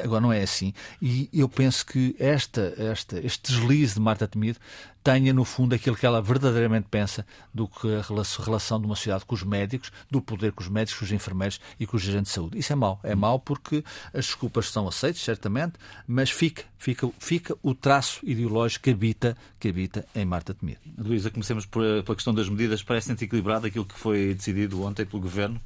[0.04, 0.74] agora não é assim.
[1.02, 4.60] E eu penso que esta, esta, este deslize de Marta Temido
[5.04, 9.26] tenha, no fundo, aquilo que ela verdadeiramente pensa do que a relação de uma sociedade
[9.26, 12.32] com os médicos, do poder com os médicos, com os enfermeiros e com os agentes
[12.32, 12.58] de saúde.
[12.58, 13.00] Isso é mau.
[13.04, 13.84] É mau porque
[14.14, 15.74] as desculpas são aceitas, certamente,
[16.08, 20.80] mas fica, fica, fica o traço ideológico que habita, que habita em Marta Temido.
[20.98, 22.84] Luísa, comecemos por, pela questão das medidas.
[22.84, 25.60] Parece-te equilibrado aquilo que foi decidido ontem pelo Governo?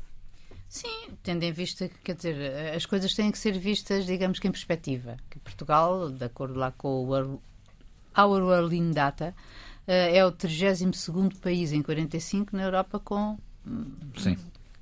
[0.67, 4.47] Sim, tendo em vista que, quer dizer, as coisas têm que ser vistas, digamos que
[4.47, 5.15] em perspectiva.
[5.29, 7.39] Que Portugal, de acordo lá com o
[8.17, 9.35] Our World Data,
[9.87, 13.37] eh, é o 32 país em 45 na Europa com.
[14.17, 14.37] Sim.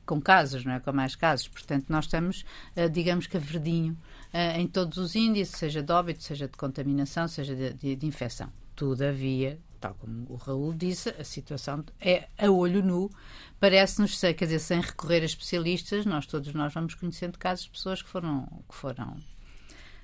[0.06, 0.80] Com casos, não é?
[0.80, 1.48] Com mais casos.
[1.48, 2.44] Portanto, nós estamos,
[2.76, 3.98] eh, digamos que a verdinho
[4.34, 8.06] eh, em todos os índices, seja de óbito, seja de contaminação, seja de, de, de
[8.06, 8.52] infecção.
[8.76, 13.12] Todavia, tal como o Raul disse, a situação é a olho nu.
[13.60, 18.02] Parece-nos, quer dizer, sem recorrer a especialistas, nós todos nós vamos conhecendo casos de pessoas
[18.02, 19.16] que foram, que foram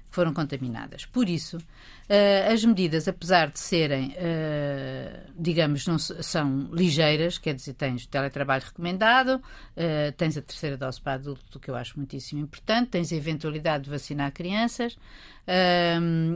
[0.09, 1.05] foram contaminadas.
[1.05, 7.73] Por isso, uh, as medidas, apesar de serem, uh, digamos, não são ligeiras, quer dizer,
[7.73, 12.41] tens o teletrabalho recomendado, uh, tens a terceira dose para adulto, que eu acho muitíssimo
[12.41, 14.97] importante, tens a eventualidade de vacinar crianças,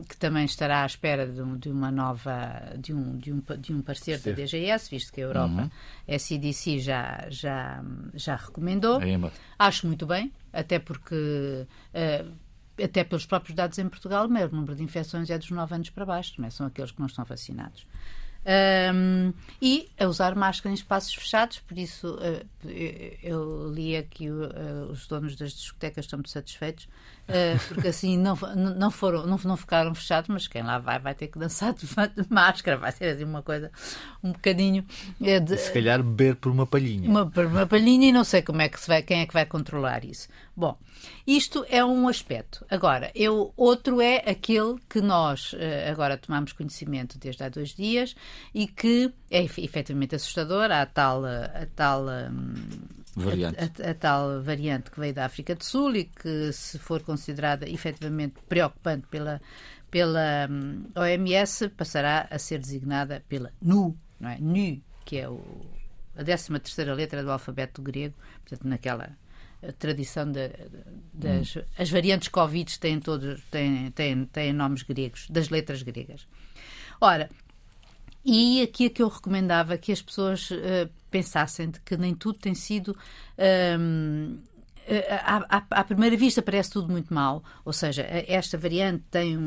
[0.10, 3.72] que também estará à espera de, um, de, uma nova, de um, de um, de
[3.72, 4.32] um parecer Sim.
[4.32, 5.70] da DGS, visto que a Europa,
[6.08, 6.16] uhum.
[6.16, 7.84] a CDC já, já,
[8.16, 9.00] já recomendou.
[9.60, 11.68] Acho muito bem, até porque
[12.82, 15.90] até pelos próprios dados em Portugal, o maior número de infecções é dos 9 anos
[15.90, 17.86] para baixo, também são aqueles que não estão vacinados.
[18.46, 22.46] Um, e a usar máscara em espaços fechados, por isso uh,
[23.24, 26.90] eu li aqui uh, os donos das discotecas estão muito satisfeitos,
[27.68, 31.28] porque assim não, não, foram, não, não ficaram fechados, mas quem lá vai vai ter
[31.28, 31.88] que dançar de,
[32.30, 33.72] máscara, vai ser assim uma coisa
[34.24, 34.86] um bocadinho.
[35.20, 37.10] De, se calhar beber por uma palhinha.
[37.10, 39.34] Uma, por uma palhinha e não sei como é que se vai, quem é que
[39.34, 40.28] vai controlar isso.
[40.56, 40.78] Bom,
[41.26, 42.66] isto é um aspecto.
[42.70, 45.56] Agora, eu, outro é aquele que nós
[45.90, 48.16] agora tomamos conhecimento desde há dois dias
[48.54, 50.72] e que é efetivamente assustador.
[50.72, 53.03] Há a tal, a tal um, variante.
[53.16, 57.04] A, a, a, tal variante que veio da África do Sul e que, se for
[57.04, 59.40] considerada efetivamente preocupante pela,
[59.92, 64.38] pela um, OMS, passará a ser designada pela NU, não é?
[64.40, 65.62] NU, que é o,
[66.16, 69.16] a 13 terceira letra do alfabeto grego, portanto, naquela
[69.80, 70.58] tradição de, de,
[71.14, 71.62] das hum.
[71.78, 76.28] as variantes Covid têm todos têm, têm, têm nomes gregos, das letras gregas.
[77.00, 77.30] Ora,
[78.26, 82.40] e aqui é que eu recomendava que as pessoas uh, pensassem de que nem tudo
[82.40, 82.96] tem sido.
[83.80, 84.38] Um,
[84.86, 89.38] eh, à, à, à, primeira vista parece tudo muito mal, ou seja, esta variante tem
[89.38, 89.42] um,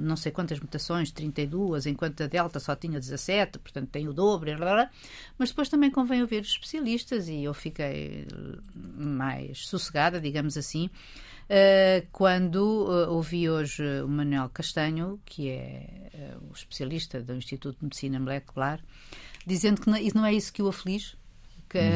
[0.00, 4.56] não sei quantas mutações, 32, enquanto a Delta só tinha 17, portanto tem o dobro,
[4.56, 4.90] blá, blá,
[5.38, 8.26] mas depois também convém ouvir os especialistas e eu fiquei
[8.74, 10.90] mais sossegada, digamos assim,
[11.50, 17.78] uh, quando uh, ouvi hoje o Manuel Castanho, que é uh, o especialista do Instituto
[17.78, 18.80] de Medicina Molecular,
[19.44, 21.18] dizendo que não, não é isso que o aflige,
[21.68, 21.84] que uhum.
[21.84, 21.88] a,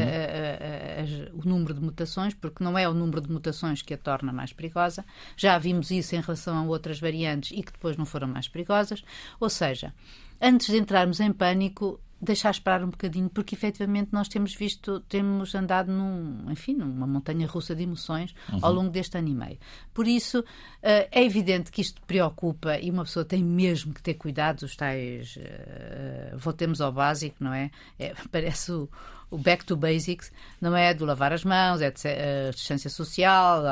[1.00, 3.98] a, a, o número de mutações, porque não é o número de mutações que a
[3.98, 5.04] torna mais perigosa.
[5.36, 9.02] Já vimos isso em relação a outras variantes e que depois não foram mais perigosas.
[9.40, 9.92] Ou seja,
[10.40, 15.54] antes de entrarmos em pânico, deixar esperar um bocadinho, porque efetivamente nós temos visto, temos
[15.54, 18.58] andado num, enfim, numa montanha russa de emoções uhum.
[18.62, 19.58] ao longo deste ano e meio.
[19.92, 20.44] Por isso, uh,
[20.82, 25.36] é evidente que isto preocupa e uma pessoa tem mesmo que ter cuidado, os tais,
[25.36, 27.70] uh, voltemos ao básico, não é?
[27.98, 28.88] é parece o,
[29.30, 33.62] o, back to basics, não é do lavar as mãos, é de, uh, distância social,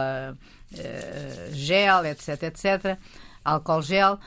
[1.53, 2.99] gel, etc, etc
[3.45, 4.19] álcool gel,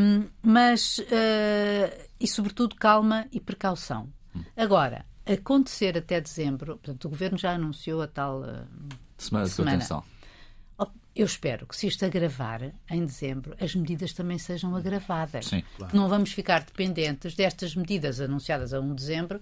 [0.00, 4.08] um, mas uh, e sobretudo calma e precaução.
[4.56, 8.66] Agora, acontecer até dezembro, portanto, o governo já anunciou a tal uh,
[9.16, 9.76] semana, semana.
[9.76, 10.04] de atenção.
[11.14, 15.46] Eu espero que se isto agravar em dezembro, as medidas também sejam agravadas.
[15.46, 15.92] Sim, claro.
[15.92, 19.40] Que não vamos ficar dependentes destas medidas anunciadas a 1 de dezembro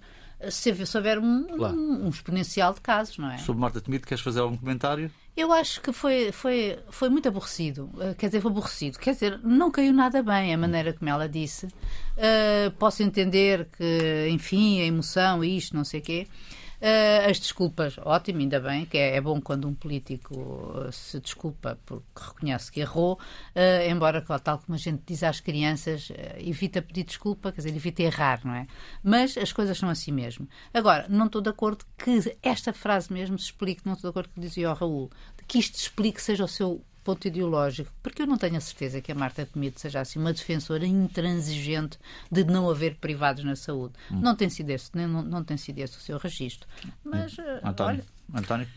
[0.50, 1.74] se, se houver um, claro.
[1.74, 3.38] um, um, exponencial de casos, não é?
[3.38, 5.10] Sobre Marta Temido, queres fazer algum comentário?
[5.34, 7.88] Eu acho que foi, foi, foi muito aborrecido.
[7.94, 8.98] Uh, quer dizer, foi aborrecido.
[8.98, 11.66] Quer dizer, não caiu nada bem a maneira como ela disse.
[11.66, 16.26] Uh, posso entender que, enfim, a emoção isto, não sei o quê.
[16.82, 20.34] Uh, as desculpas, ótimo, ainda bem, que é, é, bom quando um político
[20.90, 23.20] se desculpa porque reconhece que errou,
[23.54, 27.76] uh, embora, tal como a gente diz às crianças, uh, evita pedir desculpa, quer dizer,
[27.76, 28.66] evita errar, não é?
[29.00, 30.48] Mas as coisas são assim mesmo.
[30.74, 34.30] Agora, não estou de acordo que esta frase mesmo se explique, não estou de acordo
[34.30, 35.08] com o que dizia o Raul,
[35.46, 39.12] que isto explique, seja o seu ponto ideológico, porque eu não tenho a certeza que
[39.12, 41.98] a Marta Temido seja assim uma defensora intransigente
[42.30, 43.94] de não haver privados na saúde.
[44.10, 44.20] Hum.
[44.20, 46.68] Não tem sido esse, não, não tem sido esse o seu registro.
[47.04, 47.42] Mas, hum.
[47.62, 48.40] António, olha...
[48.40, 48.68] António,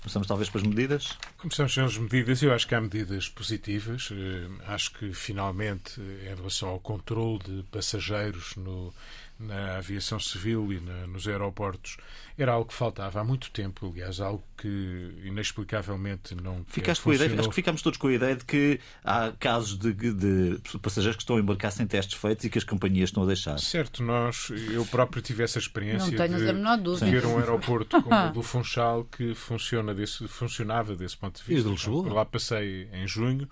[0.00, 1.18] começamos talvez pelas medidas?
[1.38, 2.42] Começamos pelas medidas.
[2.42, 4.10] Eu acho que há medidas positivas.
[4.12, 8.92] Eh, acho que finalmente, em relação ao controle de passageiros no
[9.38, 11.96] na aviação civil e na, nos aeroportos
[12.38, 17.14] era algo que faltava há muito tempo, aliás, algo que inexplicavelmente não Ficaste com a
[17.16, 21.16] ideia, acho que ficámos todos com a ideia de que há casos de, de, passageiros
[21.16, 23.58] que estão a embarcar sem testes feitos e que as companhias estão a deixar.
[23.58, 29.04] Certo, nós, eu próprio tive essa experiência de ver um aeroporto como o do Funchal
[29.04, 31.60] que funciona desse, funcionava desse ponto de vista.
[31.60, 32.04] E de Lisboa?
[32.04, 33.48] Por lá passei em junho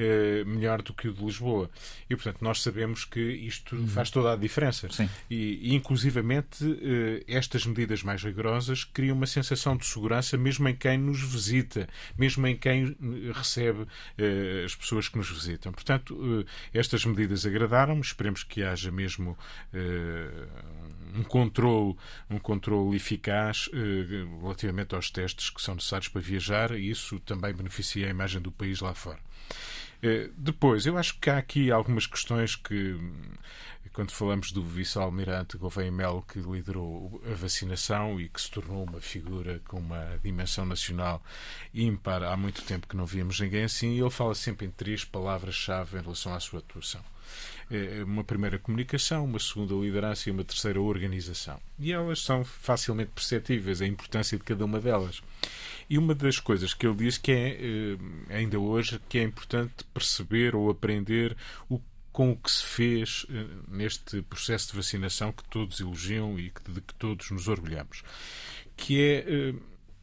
[0.00, 1.68] eh, melhor do que o de Lisboa.
[2.08, 3.88] E, portanto, nós sabemos que isto uhum.
[3.88, 4.88] faz toda a diferença.
[4.92, 5.10] Sim.
[5.28, 10.76] E, e inclusivamente, eh, estas medidas mais rigorosas criam uma sensação de segurança mesmo em
[10.76, 13.88] quem nos visita, mesmo em quem eh, recebe
[14.64, 15.72] as pessoas que nos visitam.
[15.72, 18.00] Portanto, estas medidas agradaram-me.
[18.00, 19.36] Esperemos que haja mesmo
[21.14, 21.96] um controle,
[22.30, 23.68] um controle eficaz
[24.40, 28.52] relativamente aos testes que são necessários para viajar e isso também beneficia a imagem do
[28.52, 29.18] país lá fora.
[30.02, 32.96] Eh, depois, eu acho que há aqui algumas questões que,
[33.92, 39.00] quando falamos do vice-almirante Gouveia Melo, que liderou a vacinação e que se tornou uma
[39.00, 41.22] figura com uma dimensão nacional
[41.74, 45.98] ímpar, há muito tempo que não víamos ninguém assim, ele fala sempre em três palavras-chave
[45.98, 47.02] em relação à sua atuação
[47.70, 51.60] eh, uma primeira comunicação, uma segunda liderança e uma terceira organização.
[51.78, 55.22] E elas são facilmente perceptíveis, a importância de cada uma delas.
[55.90, 57.98] E uma das coisas que ele diz que é, eh,
[58.28, 61.36] ainda hoje, que é importante perceber ou aprender
[61.68, 61.80] o
[62.18, 66.80] com o que se fez eh, neste processo de vacinação que todos elogiam e de
[66.80, 68.02] que todos nos orgulhamos,
[68.76, 69.54] que é eh,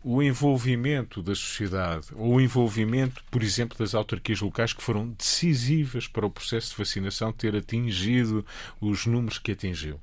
[0.02, 6.08] o envolvimento da sociedade ou o envolvimento, por exemplo, das autarquias locais que foram decisivas
[6.08, 8.46] para o processo de vacinação ter atingido
[8.80, 10.00] os números que atingiu.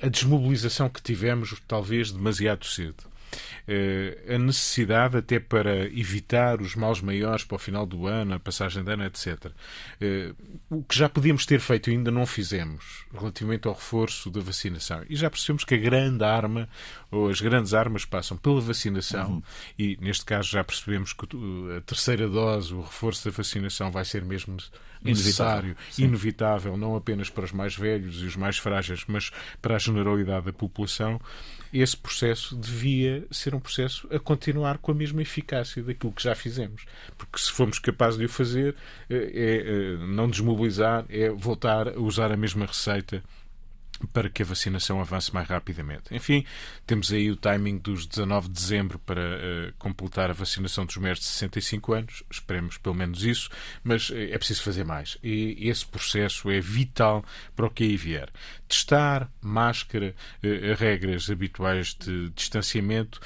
[0.00, 3.08] A desmobilização que tivemos, talvez demasiado cedo
[4.34, 8.82] a necessidade, até para evitar os males maiores para o final do ano, a passagem
[8.82, 9.52] de ano, etc.
[10.70, 15.04] O que já podíamos ter feito e ainda não fizemos relativamente ao reforço da vacinação.
[15.08, 16.68] E já percebemos que a grande arma,
[17.10, 19.42] ou as grandes armas, passam pela vacinação, uhum.
[19.78, 21.26] e neste caso já percebemos que
[21.76, 24.56] a terceira dose, o reforço da vacinação, vai ser mesmo
[25.02, 29.76] necessário, inevitável, inevitável não apenas para os mais velhos e os mais frágeis, mas para
[29.76, 31.20] a generalidade da população,
[31.72, 36.34] esse processo devia ser um processo a continuar com a mesma eficácia daquilo que já
[36.34, 36.84] fizemos.
[37.16, 38.74] Porque se formos capazes de o fazer,
[39.08, 43.22] é, é não desmobilizar, é voltar a usar a mesma receita
[44.12, 46.14] para que a vacinação avance mais rapidamente.
[46.14, 46.44] Enfim,
[46.86, 51.20] temos aí o timing dos 19 de dezembro para uh, completar a vacinação dos maiores
[51.20, 53.50] de 65 anos, esperemos pelo menos isso,
[53.82, 55.18] mas uh, é preciso fazer mais.
[55.22, 57.24] E esse processo é vital
[57.56, 58.30] para o que aí vier.
[58.68, 63.20] Testar, máscara, uh, regras habituais de distanciamento,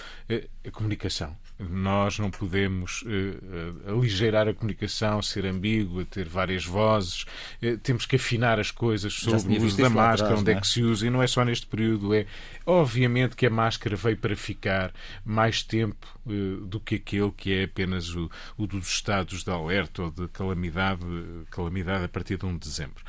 [0.65, 1.37] a comunicação.
[1.59, 7.25] Nós não podemos uh, aligeirar a comunicação, ser ambígua, ter várias vozes.
[7.63, 10.55] Uh, temos que afinar as coisas sobre o uso da máscara, onde é?
[10.55, 11.07] é que se usa.
[11.07, 12.15] E não é só neste período.
[12.15, 12.27] É
[12.67, 14.93] obviamente que a máscara veio para ficar
[15.25, 20.03] mais tempo uh, do que aquele que é apenas o, o, dos estados de alerta
[20.03, 21.05] ou de calamidade,
[21.51, 23.05] calamidade a partir de 1 de dezembro.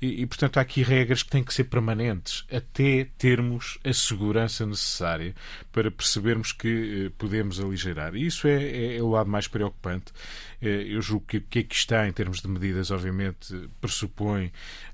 [0.00, 4.66] E, e, portanto, há aqui regras que têm que ser permanentes até termos a segurança
[4.66, 5.32] necessária
[5.70, 10.12] para percebermos que podemos aligeirar e isso é, é, é o lado mais preocupante.
[10.60, 14.46] Eh, eu julgo que o que aqui está, em termos de medidas, obviamente, pressupõe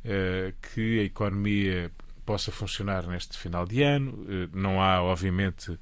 [0.05, 1.91] uh, que a economia
[2.27, 4.27] possa funcionar neste final de ano.
[4.29, 5.79] Eh, não há, obviamente,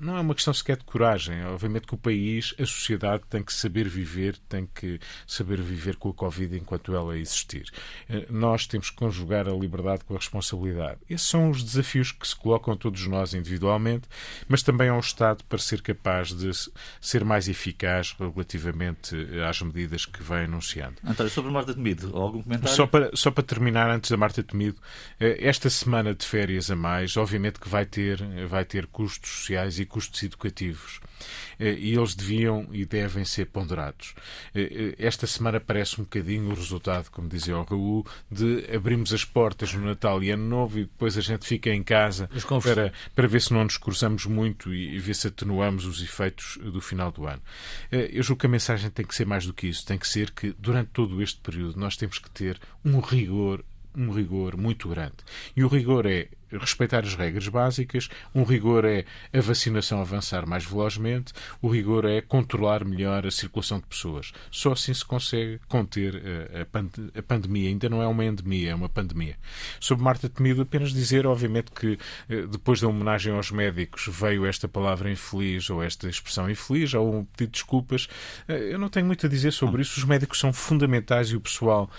[0.00, 1.44] não é uma questão sequer de coragem.
[1.44, 6.08] Obviamente que o país, a sociedade, tem que saber viver, tem que saber viver com
[6.08, 7.70] a Covid enquanto ela existir.
[8.08, 10.98] Eh, nós temos que conjugar a liberdade com a responsabilidade.
[11.08, 14.08] Esses são os desafios que se colocam a todos nós individualmente,
[14.48, 16.50] mas também ao Estado para ser capaz de
[17.00, 19.14] ser mais eficaz relativamente
[19.46, 20.96] às medidas que vem anunciando.
[21.04, 22.74] António, sobre Marta Temido, algum comentário?
[22.74, 24.78] Só para, só para terminar, antes da Marta Temido,
[25.18, 29.78] eh, esta semana de férias a mais, obviamente que vai ter, vai ter custos sociais
[29.78, 31.00] e custos educativos.
[31.58, 34.14] Eh, e eles deviam e devem ser ponderados.
[34.54, 39.12] Eh, eh, esta semana parece um bocadinho o resultado, como dizia o Raul, de abrirmos
[39.12, 42.28] as portas no Natal e Ano Novo e depois a gente fica em casa
[42.62, 46.80] para, para ver se não nos cruzamos muito e ver se atenuamos os efeitos do
[46.80, 47.42] final do ano.
[47.90, 49.84] Eu julgo que a mensagem tem que ser mais do que isso.
[49.84, 54.12] Tem que ser que, durante todo este período, nós temos que ter um rigor um
[54.12, 55.16] rigor muito grande.
[55.56, 60.64] E o rigor é respeitar as regras básicas, um rigor é a vacinação avançar mais
[60.64, 64.32] velozmente, o rigor é controlar melhor a circulação de pessoas.
[64.50, 67.68] Só assim se consegue conter eh, a, pand a pandemia.
[67.68, 69.36] Ainda não é uma endemia, é uma pandemia.
[69.78, 71.98] Sobre Marta Temido, apenas dizer, obviamente, que
[72.28, 77.14] eh, depois da homenagem aos médicos veio esta palavra infeliz ou esta expressão infeliz ou
[77.14, 78.08] um pedido de desculpas.
[78.48, 79.98] Eh, eu não tenho muito a dizer sobre isso.
[79.98, 81.90] Os médicos são fundamentais e o pessoal,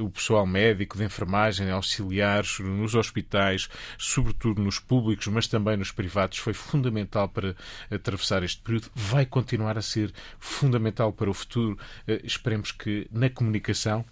[0.00, 3.68] o pessoal médico, de enfermagem, auxiliares nos hospitais,
[3.98, 7.54] sobretudo nos públicos, mas também nos privados, foi fundamental para
[7.90, 8.90] atravessar este período.
[8.94, 11.78] Vai continuar a ser fundamental para o futuro.
[12.06, 14.04] Eh, esperemos que na comunicação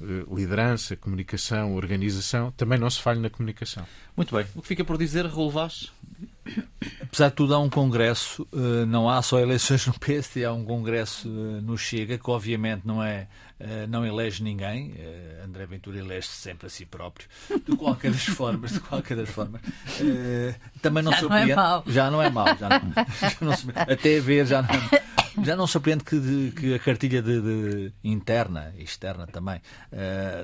[0.00, 3.86] eh, liderança, comunicação, organização, também não se falhe na comunicação.
[4.16, 4.46] Muito bem.
[4.54, 5.90] O que fica por dizer, Raul Vaz?
[7.02, 10.64] Apesar de tudo, há um congresso, eh, não há só eleições no PSD, há um
[10.64, 13.28] congresso no Chega, que obviamente não é
[13.58, 14.94] eh, não elege ninguém.
[15.44, 17.28] André Ventura elege-se sempre a si próprio,
[17.66, 19.60] de qualquer das formas, de qualquer das formas.
[20.82, 21.54] Também não já surpreende.
[21.54, 22.46] Não é já não é mau.
[22.58, 26.78] Já não, já não, até ver já não, já não surpreende que, de, que a
[26.78, 29.60] cartilha de, de, interna e externa também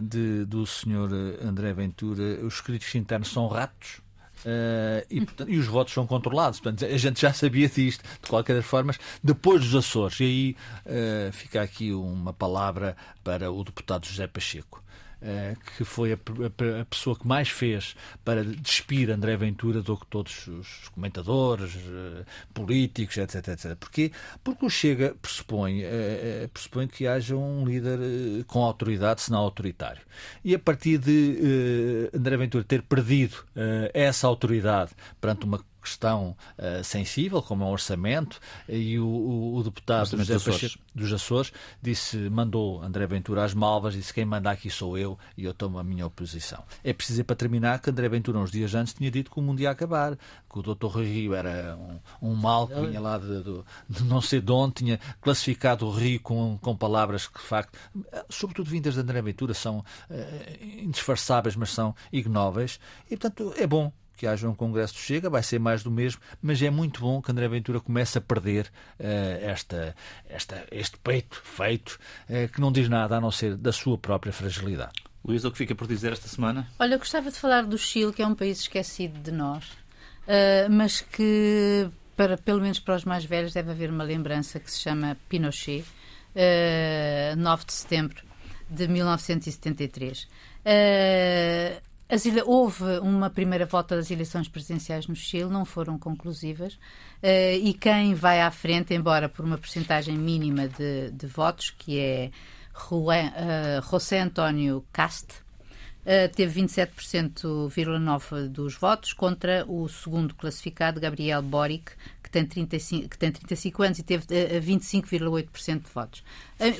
[0.00, 1.10] de, do senhor
[1.42, 4.00] André Ventura, os escritos internos são ratos
[4.44, 6.60] Uh, e, portanto, e, os votos são controlados.
[6.60, 10.18] Portanto, a gente já sabia disto, de qualquer das formas, depois dos Açores.
[10.20, 14.81] E aí uh, fica aqui uma palavra para o deputado José Pacheco.
[15.24, 17.94] Eh, que foi a, a, a, pessoa que mais fez
[18.24, 23.76] para despir André Ventura do que todos os comentadores, uh, políticos, etc, etc.
[23.76, 24.10] Porquê?
[24.42, 28.00] Porque o Chega pressupõe, uh, pressupõe que haja um líder
[28.48, 30.02] com autoridade, se não autoritário.
[30.44, 33.36] E a partir de André Ventura ter perdido
[33.94, 39.62] essa autoridade perante uma questão uh, sensível, como é um orçamento, e o, o, o
[39.62, 44.50] deputado José dos Pacheco dos Açores disse, mandou André Ventura às malvas, disse quem manda
[44.50, 46.62] aqui sou eu e eu tomo a minha oposição.
[46.84, 49.60] É preciso para terminar que André Ventura uns dias antes tinha dito que o mundo
[49.60, 50.86] ia acabar, que o Dr.
[50.86, 51.76] Rui Rio era
[52.20, 55.86] um, um mal que vinha lá de, de, de, não sei de onde, tinha classificado
[55.86, 57.78] o Rio com, com palavras que de facto,
[58.28, 59.84] sobretudo vindas de André Ventura, são uh,
[60.82, 65.42] indisfarçáveis, mas são ignóveis, e portanto é bom que haja um Congresso do Chega, vai
[65.42, 68.66] ser mais do mesmo, mas é muito bom que André Ventura comece a perder
[68.98, 69.02] uh,
[69.42, 69.94] esta,
[70.28, 71.98] esta, este peito feito,
[72.28, 74.92] uh, que não diz nada a não ser da sua própria fragilidade.
[75.24, 76.68] Luís, o que fica por dizer esta semana?
[76.78, 80.70] Olha, eu gostava de falar do Chile, que é um país esquecido de nós, uh,
[80.70, 84.80] mas que, para, pelo menos para os mais velhos, deve haver uma lembrança que se
[84.80, 85.84] chama Pinochet,
[87.36, 88.22] 9 de setembro
[88.72, 90.22] de 1973.
[90.22, 91.82] Uh,
[92.26, 97.72] Ilha, houve uma primeira volta das eleições presidenciais no Chile, não foram conclusivas, uh, e
[97.72, 102.30] quem vai à frente, embora por uma porcentagem mínima de, de votos, que é
[102.74, 111.40] Juan, uh, José António Cast, uh, teve 27,9% dos votos, contra o segundo classificado, Gabriel
[111.40, 111.92] Boric,
[112.22, 116.22] que tem 35, que tem 35 anos e teve uh, 25,8% de votos.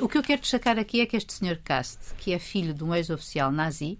[0.02, 2.84] o que eu quero destacar aqui é que este senhor Cast, que é filho de
[2.84, 3.98] um ex-oficial nazi,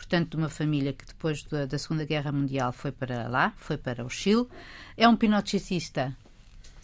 [0.00, 3.76] portanto, de uma família que depois da, da, Segunda Guerra Mundial foi para lá, foi
[3.76, 4.46] para o Chile.
[4.96, 6.16] É um pinochetista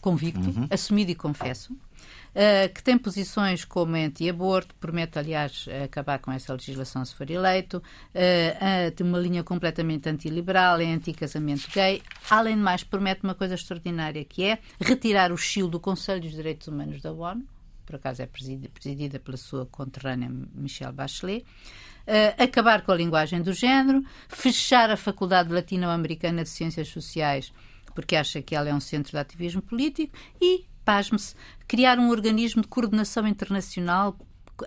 [0.03, 0.69] convicto, uhum.
[0.71, 1.73] assumido e confesso.
[1.73, 7.79] Uh, que tem posições como anti-aborto, promete, aliás, acabar com essa legislação se for eleito,
[7.79, 12.03] uh, uh, tem uma linha completamente antiliberal, é anti-casamento gay.
[12.29, 16.33] Além de mais, promete uma coisa extraordinária, que é retirar o Chile do Conselho dos
[16.33, 17.43] Direitos Humanos da ONU,
[17.87, 21.47] por acaso é presidida, presidida pela sua conterrânea Michelle Bachelet,
[22.07, 27.53] uh, acabar com a linguagem do género, fechar a Faculdade Latino-Americana de Ciências Sociais,
[27.95, 31.35] porque acha que ela é um centro de ativismo político, e, pasme-se,
[31.67, 34.19] criar um organismo de coordenação internacional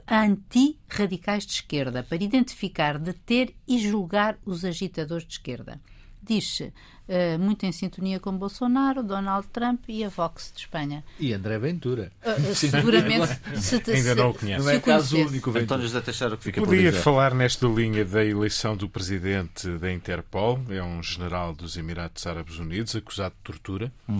[0.08, 5.82] anti-radicais de esquerda, para identificar, deter e julgar os agitadores de esquerda.
[6.22, 6.74] Diz-se
[7.10, 11.04] uh, muito em sintonia com Bolsonaro, Donald Trump e a Vox de Espanha.
[11.20, 12.12] E André Ventura.
[12.30, 13.28] Uh, seguramente.
[13.56, 14.64] se, se, Ainda não o conhece.
[14.64, 15.50] Não é caso único.
[15.58, 20.62] António José Teixeira, que fica Podia falar nesta linha da eleição do presidente da Interpol.
[20.70, 23.92] É um general dos Emirados Árabes Unidos acusado de tortura.
[24.08, 24.20] Uhum.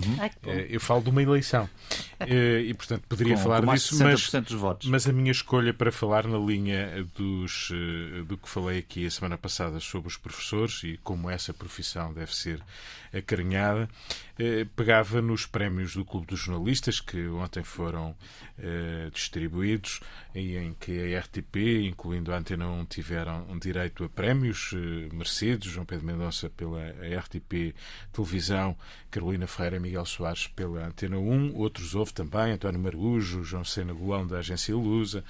[0.68, 1.68] eu falo de uma eleição.
[2.26, 4.88] e, portanto, poderia com, falar com disso, mas, dos votos.
[4.88, 7.70] mas a minha escolha para falar na linha dos,
[8.26, 12.34] do que falei aqui a semana passada sobre os professores e como essa profissão deve
[12.34, 12.60] ser
[13.12, 13.88] acarinhada,
[14.38, 18.16] eh, pegava nos prémios do Clube dos Jornalistas, que ontem foram
[18.62, 20.00] eh, distribuídos,
[20.34, 25.08] e em que a RTP, incluindo a Antena 1, tiveram um direito a prémios eh,
[25.12, 27.74] merecidos, João Pedro Mendonça pela RTP
[28.12, 28.76] Televisão,
[29.10, 33.92] Carolina Ferreira e Miguel Soares pela Antena 1, outros houve também, António Margujo, João Sena
[33.92, 35.24] Golão da Agência Lusa,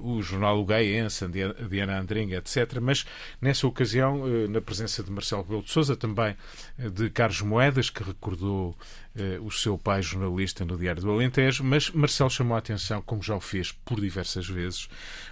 [0.00, 1.24] o Jornal Ugaense,
[1.68, 2.78] Diana Andringa, etc.
[2.80, 3.04] Mas
[3.40, 6.36] nessa ocasião, na presença de Marcelo Rebelo de Sousa, também
[6.78, 8.76] de Carlos Moedas, que recordou
[9.07, 9.07] eh,
[9.42, 13.34] o seu pai jornalista no Diário do Alentejo, mas Marcelo chamou a atenção, como já
[13.34, 14.88] o fez por diversas vezes,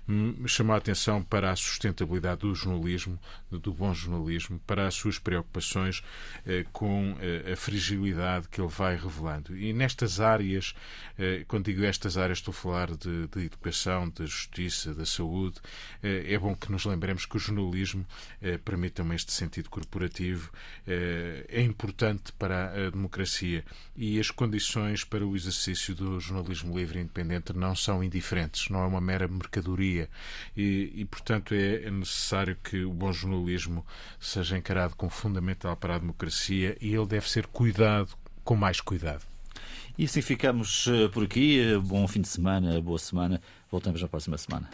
[0.08, 3.18] hum, chamou a atenção para a sustentabilidade do jornalismo,
[3.50, 6.02] do bom jornalismo, para as suas preocupações
[6.44, 9.56] eh, com eh, a fragilidade que ele vai revelando.
[9.56, 10.74] E nestas áreas,
[11.48, 15.60] quando digo estas áreas, estou a falar de, de educação, da justiça, da saúde,
[16.02, 18.06] é bom que nos lembremos que o jornalismo
[18.64, 20.50] permita-me este sentido corporativo,
[20.86, 23.64] é importante para a democracia
[23.96, 28.82] e as condições para o exercício do jornalismo livre e independente não são indiferentes, não
[28.82, 30.08] é uma mera mercadoria
[30.56, 33.84] e, e portanto, é necessário que o bom jornalismo
[34.20, 38.10] seja encarado como fundamental para a democracia e ele deve ser cuidado
[38.44, 39.22] com mais cuidado.
[39.98, 41.74] E assim ficamos eh, por aqui.
[41.82, 43.40] Bom fim de semana, boa semana.
[43.70, 44.68] Voltamos na próxima semana.